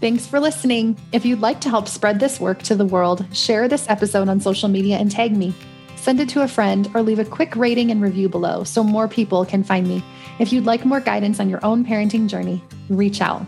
Thanks 0.00 0.26
for 0.26 0.40
listening. 0.40 0.98
If 1.12 1.24
you'd 1.24 1.40
like 1.40 1.60
to 1.62 1.70
help 1.70 1.88
spread 1.88 2.20
this 2.20 2.38
work 2.38 2.62
to 2.64 2.74
the 2.74 2.84
world, 2.84 3.24
share 3.34 3.66
this 3.66 3.88
episode 3.88 4.28
on 4.28 4.40
social 4.40 4.68
media 4.68 4.98
and 4.98 5.10
tag 5.10 5.34
me. 5.34 5.54
Send 5.96 6.20
it 6.20 6.28
to 6.30 6.42
a 6.42 6.48
friend 6.48 6.88
or 6.94 7.02
leave 7.02 7.18
a 7.18 7.24
quick 7.24 7.56
rating 7.56 7.90
and 7.90 8.02
review 8.02 8.28
below 8.28 8.62
so 8.62 8.84
more 8.84 9.08
people 9.08 9.44
can 9.44 9.64
find 9.64 9.88
me. 9.88 10.04
If 10.38 10.52
you'd 10.52 10.66
like 10.66 10.84
more 10.84 11.00
guidance 11.00 11.40
on 11.40 11.48
your 11.48 11.64
own 11.64 11.84
parenting 11.84 12.28
journey, 12.28 12.62
reach 12.88 13.20
out. 13.20 13.44